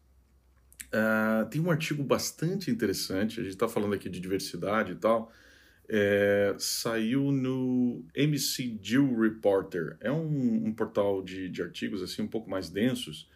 Uh, 0.89 1.49
tem 1.49 1.61
um 1.61 1.71
artigo 1.71 2.03
bastante 2.03 2.71
interessante, 2.71 3.41
a 3.41 3.43
gente 3.43 3.55
está 3.55 3.67
falando 3.67 3.95
aqui 3.95 4.11
de 4.11 4.21
diversidade 4.21 4.93
e 4.93 4.97
tal, 4.97 5.33
é, 5.89 6.55
saiu 6.59 7.33
no 7.33 8.05
MC 8.15 8.79
Jill 8.81 9.19
Reporter, 9.19 9.97
é 10.01 10.13
um, 10.13 10.67
um 10.67 10.73
portal 10.73 11.23
de, 11.23 11.49
de, 11.49 11.63
artigos 11.63 12.03
assim 12.03 12.23
um 12.23 12.29
pouco 12.29 12.49
mais 12.51 12.69
densos, 12.69 13.29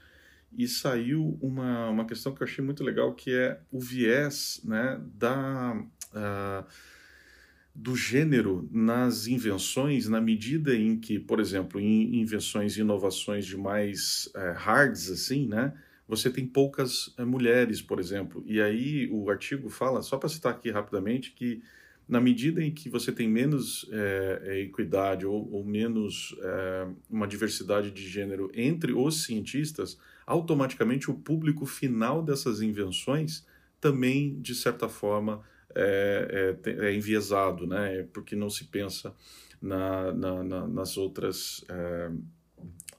e 0.57 0.67
saiu 0.69 1.39
uma, 1.41 1.91
uma 1.91 2.05
questão 2.05 2.35
que 2.35 2.43
eu 2.43 2.47
achei 2.47 2.65
muito 2.65 2.83
legal, 2.83 3.15
que 3.15 3.33
é 3.33 3.61
o 3.71 3.81
viés 3.81 4.61
né, 4.65 5.01
da... 5.15 5.75
Uh, 6.13 6.67
do 7.77 7.95
gênero 7.95 8.67
nas 8.73 9.27
invenções, 9.27 10.09
na 10.09 10.19
medida 10.19 10.75
em 10.75 10.99
que, 10.99 11.19
por 11.19 11.39
exemplo, 11.39 11.79
em 11.79 12.21
invenções 12.21 12.77
e 12.77 12.81
inovações 12.81 13.45
de 13.45 13.57
mais 13.57 14.31
é, 14.35 14.53
hards, 14.53 15.11
assim, 15.11 15.47
né? 15.47 15.75
Você 16.09 16.31
tem 16.31 16.47
poucas 16.47 17.15
é, 17.19 17.25
mulheres, 17.25 17.83
por 17.83 18.01
exemplo. 18.01 18.43
E 18.47 18.63
aí 18.63 19.11
o 19.13 19.29
artigo 19.29 19.69
fala, 19.69 20.03
só 20.03 20.17
para 20.17 20.29
citar 20.29 20.53
aqui 20.53 20.71
rapidamente, 20.71 21.33
que 21.33 21.63
na 22.09 22.21
medida 22.21 22.63
em 22.63 22.71
que 22.71 22.89
você 22.89 23.11
tem 23.11 23.29
menos 23.29 23.89
é, 23.91 24.61
equidade 24.61 25.27
ou, 25.27 25.51
ou 25.51 25.65
menos 25.65 26.37
uma 27.11 27.27
diversidade 27.27 27.91
de 27.91 28.09
gênero 28.09 28.51
entre 28.55 28.93
os 28.93 29.25
cientistas, 29.25 29.99
automaticamente 30.25 31.11
o 31.11 31.15
público 31.15 31.67
final 31.67 32.23
dessas 32.23 32.61
invenções 32.61 33.45
também, 33.81 34.41
de 34.41 34.55
certa 34.55 34.89
forma, 34.89 35.43
é, 35.75 36.57
é, 36.65 36.87
é 36.87 36.95
enviesado, 36.95 37.67
né? 37.67 38.01
É 38.01 38.03
porque 38.03 38.35
não 38.35 38.49
se 38.49 38.65
pensa 38.65 39.15
na, 39.61 40.13
na, 40.13 40.43
na, 40.43 40.67
nas 40.67 40.97
outras, 40.97 41.65
é, 41.69 42.11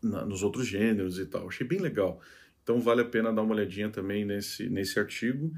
nos 0.02 0.44
outros 0.44 0.68
gêneros 0.68 1.18
e 1.20 1.26
tal. 1.26 1.48
Achei 1.48 1.68
bem 1.68 1.80
legal. 1.80 2.22
Então 2.64 2.80
vale 2.80 3.02
a 3.02 3.06
pena 3.06 3.34
dar 3.34 3.42
uma 3.42 3.56
olhadinha 3.56 3.90
também 3.90 4.24
nesse, 4.24 4.70
nesse 4.70 5.00
artigo. 5.00 5.52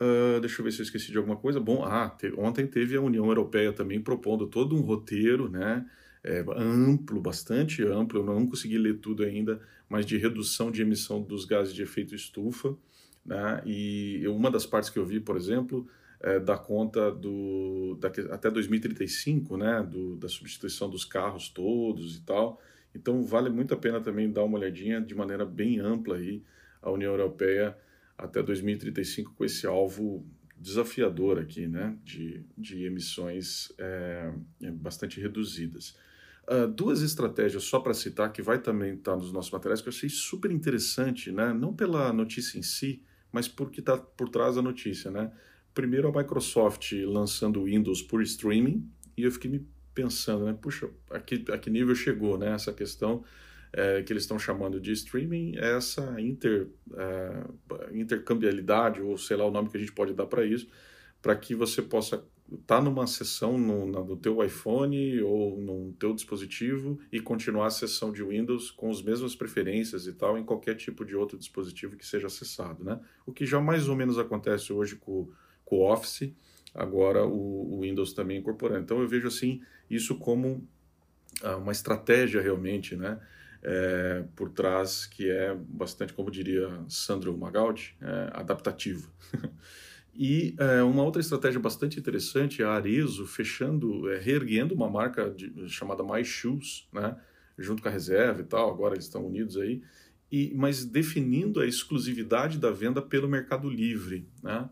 Uh, 0.00 0.40
deixa 0.40 0.60
eu 0.60 0.64
ver 0.64 0.72
se 0.72 0.80
eu 0.80 0.84
esqueci 0.84 1.12
de 1.12 1.18
alguma 1.18 1.36
coisa. 1.36 1.60
Bom, 1.60 1.84
ah, 1.84 2.08
te, 2.08 2.32
ontem 2.38 2.66
teve 2.66 2.96
a 2.96 3.00
União 3.02 3.26
Europeia 3.26 3.72
também 3.72 4.00
propondo 4.00 4.46
todo 4.46 4.74
um 4.74 4.80
roteiro, 4.80 5.48
né? 5.48 5.86
É, 6.24 6.44
amplo, 6.56 7.20
bastante 7.20 7.82
amplo. 7.84 8.20
Eu 8.20 8.24
não 8.24 8.46
consegui 8.46 8.78
ler 8.78 8.98
tudo 8.98 9.22
ainda, 9.22 9.60
mas 9.88 10.06
de 10.06 10.16
redução 10.16 10.70
de 10.70 10.82
emissão 10.82 11.22
dos 11.22 11.44
gases 11.44 11.74
de 11.74 11.82
efeito 11.82 12.14
estufa. 12.14 12.76
Né? 13.24 13.62
E 13.66 14.26
uma 14.28 14.50
das 14.50 14.66
partes 14.66 14.90
que 14.90 14.98
eu 14.98 15.04
vi, 15.04 15.20
por 15.20 15.36
exemplo, 15.36 15.86
é, 16.20 16.38
conta 16.56 17.10
do 17.10 17.96
da, 17.98 18.08
até 18.34 18.50
2035, 18.50 19.56
né, 19.56 19.82
do, 19.82 20.16
da 20.16 20.28
substituição 20.28 20.88
dos 20.88 21.04
carros 21.04 21.48
todos 21.48 22.16
e 22.16 22.22
tal. 22.22 22.60
Então 22.94 23.22
vale 23.22 23.48
muito 23.50 23.72
a 23.72 23.76
pena 23.76 24.00
também 24.00 24.30
dar 24.30 24.44
uma 24.44 24.58
olhadinha 24.58 25.00
de 25.00 25.14
maneira 25.14 25.44
bem 25.44 25.78
ampla 25.78 26.16
aí 26.16 26.42
a 26.82 26.90
União 26.90 27.12
Europeia 27.12 27.76
até 28.24 28.42
2035 28.42 29.34
com 29.34 29.44
esse 29.44 29.66
alvo 29.66 30.26
desafiador 30.56 31.38
aqui, 31.38 31.66
né, 31.66 31.96
de, 32.04 32.44
de 32.56 32.84
emissões 32.84 33.72
é, 33.78 34.30
bastante 34.74 35.20
reduzidas. 35.20 35.96
Uh, 36.46 36.66
duas 36.66 37.00
estratégias 37.00 37.64
só 37.64 37.78
para 37.78 37.94
citar 37.94 38.32
que 38.32 38.42
vai 38.42 38.58
também 38.58 38.94
estar 38.94 39.12
tá 39.12 39.16
nos 39.16 39.32
nossos 39.32 39.50
materiais 39.50 39.80
que 39.80 39.88
eu 39.88 39.92
achei 39.92 40.08
super 40.08 40.50
interessante, 40.50 41.30
né, 41.32 41.52
não 41.52 41.74
pela 41.74 42.12
notícia 42.12 42.58
em 42.58 42.62
si, 42.62 43.02
mas 43.32 43.48
porque 43.48 43.80
está 43.80 43.96
por 43.96 44.28
trás 44.28 44.56
da 44.56 44.62
notícia, 44.62 45.10
né 45.10 45.30
primeiro 45.74 46.08
a 46.08 46.12
Microsoft 46.12 46.92
lançando 47.06 47.60
o 47.60 47.64
Windows 47.64 48.02
por 48.02 48.22
streaming, 48.22 48.88
e 49.16 49.22
eu 49.22 49.32
fiquei 49.32 49.50
me 49.50 49.66
pensando, 49.94 50.44
né, 50.44 50.56
puxa, 50.60 50.90
a 51.10 51.18
que, 51.18 51.44
a 51.50 51.58
que 51.58 51.70
nível 51.70 51.94
chegou, 51.94 52.38
né, 52.38 52.52
essa 52.52 52.72
questão 52.72 53.24
é, 53.72 54.02
que 54.02 54.12
eles 54.12 54.24
estão 54.24 54.38
chamando 54.38 54.80
de 54.80 54.92
streaming, 54.92 55.56
é 55.56 55.76
essa 55.76 56.20
inter, 56.20 56.68
é, 56.96 57.44
intercambiabilidade, 57.92 59.00
ou 59.00 59.16
sei 59.16 59.36
lá 59.36 59.44
o 59.44 59.50
nome 59.50 59.70
que 59.70 59.76
a 59.76 59.80
gente 59.80 59.92
pode 59.92 60.12
dar 60.12 60.26
para 60.26 60.44
isso, 60.44 60.68
para 61.22 61.36
que 61.36 61.54
você 61.54 61.80
possa 61.82 62.16
estar 62.52 62.78
tá 62.78 62.80
numa 62.80 63.06
sessão 63.06 63.56
no, 63.56 63.86
no 63.86 64.16
teu 64.16 64.42
iPhone 64.44 65.20
ou 65.22 65.60
no 65.60 65.92
teu 65.92 66.12
dispositivo 66.12 66.98
e 67.12 67.20
continuar 67.20 67.66
a 67.66 67.70
sessão 67.70 68.12
de 68.12 68.24
Windows 68.24 68.72
com 68.72 68.90
as 68.90 69.00
mesmas 69.00 69.36
preferências 69.36 70.06
e 70.06 70.12
tal 70.12 70.36
em 70.36 70.44
qualquer 70.44 70.74
tipo 70.74 71.04
de 71.04 71.14
outro 71.14 71.38
dispositivo 71.38 71.96
que 71.96 72.04
seja 72.04 72.26
acessado, 72.26 72.82
né? 72.82 72.98
O 73.24 73.32
que 73.32 73.46
já 73.46 73.60
mais 73.60 73.88
ou 73.88 73.94
menos 73.94 74.18
acontece 74.18 74.72
hoje 74.72 74.96
com 74.96 75.30
com 75.70 75.76
o 75.76 75.92
Office, 75.92 76.34
agora 76.74 77.24
o, 77.24 77.76
o, 77.76 77.80
Windows 77.82 78.12
também 78.12 78.38
incorporando. 78.38 78.82
Então 78.82 79.00
eu 79.00 79.06
vejo 79.06 79.28
assim 79.28 79.62
isso 79.88 80.18
como 80.18 80.66
ah, 81.44 81.56
uma 81.56 81.70
estratégia 81.70 82.42
realmente, 82.42 82.96
né? 82.96 83.20
É, 83.62 84.24
por 84.34 84.50
trás 84.50 85.04
que 85.04 85.28
é 85.28 85.54
bastante, 85.54 86.14
como 86.14 86.30
diria 86.30 86.68
Sandro 86.88 87.36
Magaldi, 87.36 87.94
é, 88.00 88.30
adaptativa. 88.32 89.06
e 90.14 90.54
é, 90.58 90.82
uma 90.82 91.02
outra 91.02 91.20
estratégia 91.20 91.60
bastante 91.60 91.98
interessante 91.98 92.62
é 92.62 92.64
a 92.64 92.70
Arezo 92.72 93.26
fechando, 93.26 94.06
reerguendo 94.18 94.74
uma 94.74 94.88
marca 94.88 95.30
de, 95.30 95.68
chamada 95.68 96.02
My 96.02 96.24
Shoes, 96.24 96.88
né? 96.92 97.16
junto 97.58 97.82
com 97.82 97.88
a 97.88 97.92
reserva 97.92 98.40
e 98.40 98.44
tal, 98.44 98.70
agora 98.70 98.94
eles 98.94 99.04
estão 99.04 99.26
unidos 99.26 99.56
aí, 99.58 99.82
e, 100.32 100.52
mas 100.54 100.84
definindo 100.84 101.60
a 101.60 101.66
exclusividade 101.66 102.58
da 102.58 102.70
venda 102.70 103.02
pelo 103.02 103.28
Mercado 103.28 103.68
Livre, 103.68 104.26
né? 104.42 104.68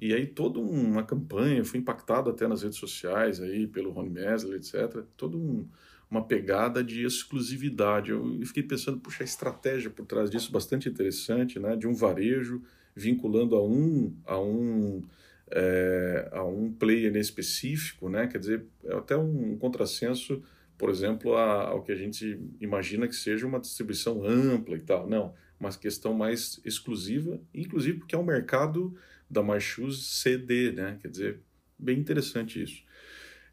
E 0.00 0.14
aí 0.14 0.26
toda 0.26 0.60
uma 0.60 1.02
campanha, 1.02 1.64
fui 1.64 1.80
impactado 1.80 2.30
até 2.30 2.46
nas 2.46 2.62
redes 2.62 2.78
sociais 2.78 3.40
aí 3.40 3.66
pelo 3.66 3.90
Ron 3.90 4.08
Mesler, 4.08 4.56
etc. 4.56 5.02
Toda 5.16 5.36
um, 5.36 5.68
uma 6.10 6.24
pegada 6.24 6.82
de 6.82 7.04
exclusividade. 7.04 8.10
Eu 8.10 8.40
fiquei 8.46 8.62
pensando, 8.62 8.98
puxa, 8.98 9.22
a 9.22 9.24
estratégia 9.24 9.90
por 9.90 10.06
trás 10.06 10.30
disso 10.30 10.50
bastante 10.50 10.88
interessante, 10.88 11.58
né? 11.58 11.76
De 11.76 11.86
um 11.86 11.94
varejo 11.94 12.62
vinculando 12.94 13.54
a 13.54 13.64
um 13.64 14.14
a 14.24 14.40
um 14.40 15.02
é, 15.50 16.28
a 16.32 16.44
um 16.44 16.72
player 16.72 17.14
específico, 17.16 18.08
né? 18.08 18.26
Quer 18.26 18.38
dizer, 18.38 18.64
é 18.84 18.94
até 18.94 19.16
um 19.16 19.56
contrassenso, 19.58 20.42
por 20.76 20.90
exemplo, 20.90 21.34
a, 21.34 21.68
ao 21.68 21.82
que 21.82 21.92
a 21.92 21.96
gente 21.96 22.40
imagina 22.60 23.08
que 23.08 23.16
seja 23.16 23.46
uma 23.46 23.60
distribuição 23.60 24.24
ampla 24.24 24.76
e 24.76 24.80
tal. 24.80 25.08
Não, 25.08 25.34
uma 25.58 25.72
questão 25.72 26.14
mais 26.14 26.60
exclusiva, 26.64 27.40
inclusive 27.54 27.98
porque 27.98 28.14
é 28.14 28.18
um 28.18 28.24
mercado 28.24 28.94
da 29.28 29.42
MyShoes 29.42 30.20
CD, 30.22 30.72
né? 30.72 30.98
Quer 31.00 31.08
dizer, 31.08 31.40
bem 31.78 31.98
interessante 31.98 32.62
isso. 32.62 32.82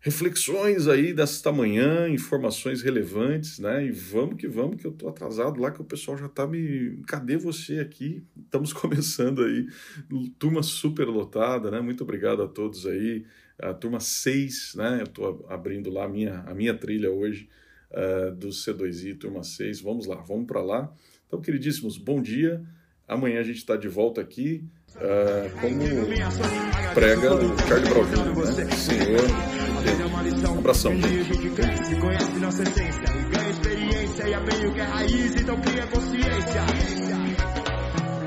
Reflexões 0.05 0.87
aí 0.87 1.11
desta 1.11 1.51
manhã, 1.51 2.07
informações 2.07 2.83
relevantes, 2.83 3.57
né? 3.57 3.87
E 3.87 3.91
vamos 3.91 4.35
que 4.35 4.47
vamos, 4.47 4.79
que 4.79 4.85
eu 4.85 4.91
tô 4.91 5.09
atrasado 5.09 5.59
lá, 5.59 5.71
que 5.71 5.81
o 5.81 5.83
pessoal 5.83 6.15
já 6.15 6.29
tá 6.29 6.45
me. 6.45 7.01
Cadê 7.07 7.37
você 7.37 7.79
aqui? 7.79 8.23
Estamos 8.37 8.71
começando 8.71 9.43
aí. 9.43 9.65
Turma 10.37 10.61
super 10.61 11.07
lotada, 11.07 11.71
né? 11.71 11.81
Muito 11.81 12.03
obrigado 12.03 12.43
a 12.43 12.47
todos 12.47 12.85
aí. 12.85 13.25
A 13.57 13.73
turma 13.73 13.99
6, 13.99 14.75
né? 14.75 14.99
Eu 15.01 15.07
tô 15.07 15.43
abrindo 15.49 15.89
lá 15.89 16.05
a 16.05 16.07
minha, 16.07 16.41
a 16.41 16.53
minha 16.53 16.75
trilha 16.75 17.09
hoje 17.09 17.49
uh, 17.89 18.35
do 18.35 18.49
C2I, 18.49 19.17
turma 19.17 19.41
6. 19.41 19.81
Vamos 19.81 20.05
lá, 20.05 20.17
vamos 20.17 20.45
para 20.45 20.61
lá. 20.61 20.93
Então, 21.25 21.41
queridíssimos, 21.41 21.97
bom 21.97 22.21
dia. 22.21 22.63
Amanhã 23.07 23.39
a 23.39 23.43
gente 23.43 23.57
está 23.57 23.75
de 23.75 23.87
volta 23.87 24.21
aqui 24.21 24.63
uh, 24.97 25.61
como 25.61 25.79
prega 26.93 27.35
o 27.35 27.57
Charlie 27.67 27.89
Brown 27.89 28.05
né? 28.55 28.69
Senhor, 28.75 29.74
abração, 30.65 30.93
gente. 30.95 31.99
conhece 31.99 32.39
nossa 32.39 32.63
essência 32.63 33.03
e 33.19 33.35
ganha 33.35 33.49
experiência 33.49 34.27
e 34.27 34.33
aprende 34.33 34.67
o 34.67 34.73
que 34.73 34.79
é 34.79 34.83
raiz, 34.83 35.35
então 35.35 35.61
cria 35.61 35.87
consciência. 35.87 36.65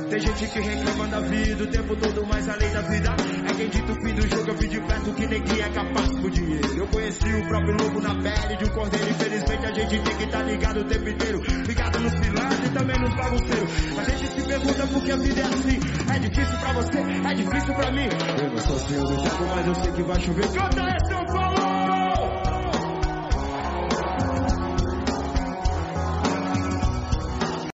Tem 0.08 0.20
gente 0.20 0.46
que 0.48 0.60
reclama 0.60 1.06
da 1.08 1.20
vida 1.20 1.64
o 1.64 1.66
tempo 1.66 1.96
todo, 1.96 2.26
mas 2.26 2.48
além 2.48 2.72
da 2.72 2.80
vida 2.80 3.14
é 3.46 3.54
quem 3.54 3.68
dita 3.68 3.92
o 3.92 3.94
fim 3.94 4.14
do 4.14 4.22
jogo. 4.22 4.50
Eu 4.50 4.56
vi 4.56 4.68
de 4.68 4.80
perto 4.80 5.12
que 5.12 5.26
ninguém 5.26 5.60
é 5.60 5.68
capaz 5.68 6.08
por 6.20 6.30
dinheiro. 6.30 6.78
Eu 6.78 6.86
conheci 6.86 7.34
o 7.34 7.46
próprio 7.46 7.76
lobo 7.76 8.00
na 8.00 8.14
pele 8.14 8.56
de 8.56 8.64
um 8.64 8.68
cordeiro. 8.72 9.10
Infelizmente 9.10 9.66
a 9.66 9.72
gente 9.72 10.02
tem 10.02 10.16
que 10.16 10.24
estar 10.24 10.38
tá 10.38 10.44
ligado 10.44 10.80
o 10.80 10.84
tempo 10.84 11.08
inteiro, 11.08 11.42
ligado 11.66 12.00
nos 12.00 12.14
pilantras 12.14 12.66
e 12.66 12.70
também 12.70 12.98
nos 13.00 13.14
bagunceiros. 13.14 13.98
A 13.98 14.04
gente 14.04 14.26
se 14.28 14.46
pergunta 14.46 14.86
por 14.86 15.02
que 15.02 15.12
a 15.12 15.16
vida 15.16 15.40
é 15.40 15.44
assim. 15.44 15.80
É 16.14 16.18
difícil 16.18 16.58
pra 16.58 16.72
você, 16.72 16.98
é 16.98 17.34
difícil 17.34 17.74
pra 17.74 17.92
mim. 17.92 18.08
Eu 18.42 18.50
não 18.50 18.58
sou 18.58 18.78
senhor 18.78 19.04
do 19.04 19.14
jogo, 19.14 19.46
mas 19.54 19.66
eu 19.66 19.74
sei 19.74 19.92
que 19.92 20.02
vai 20.04 20.20
chover. 20.20 20.48
Canta 20.48 20.96
esse, 20.96 21.12
eu 21.12 21.26
falo! 21.28 21.67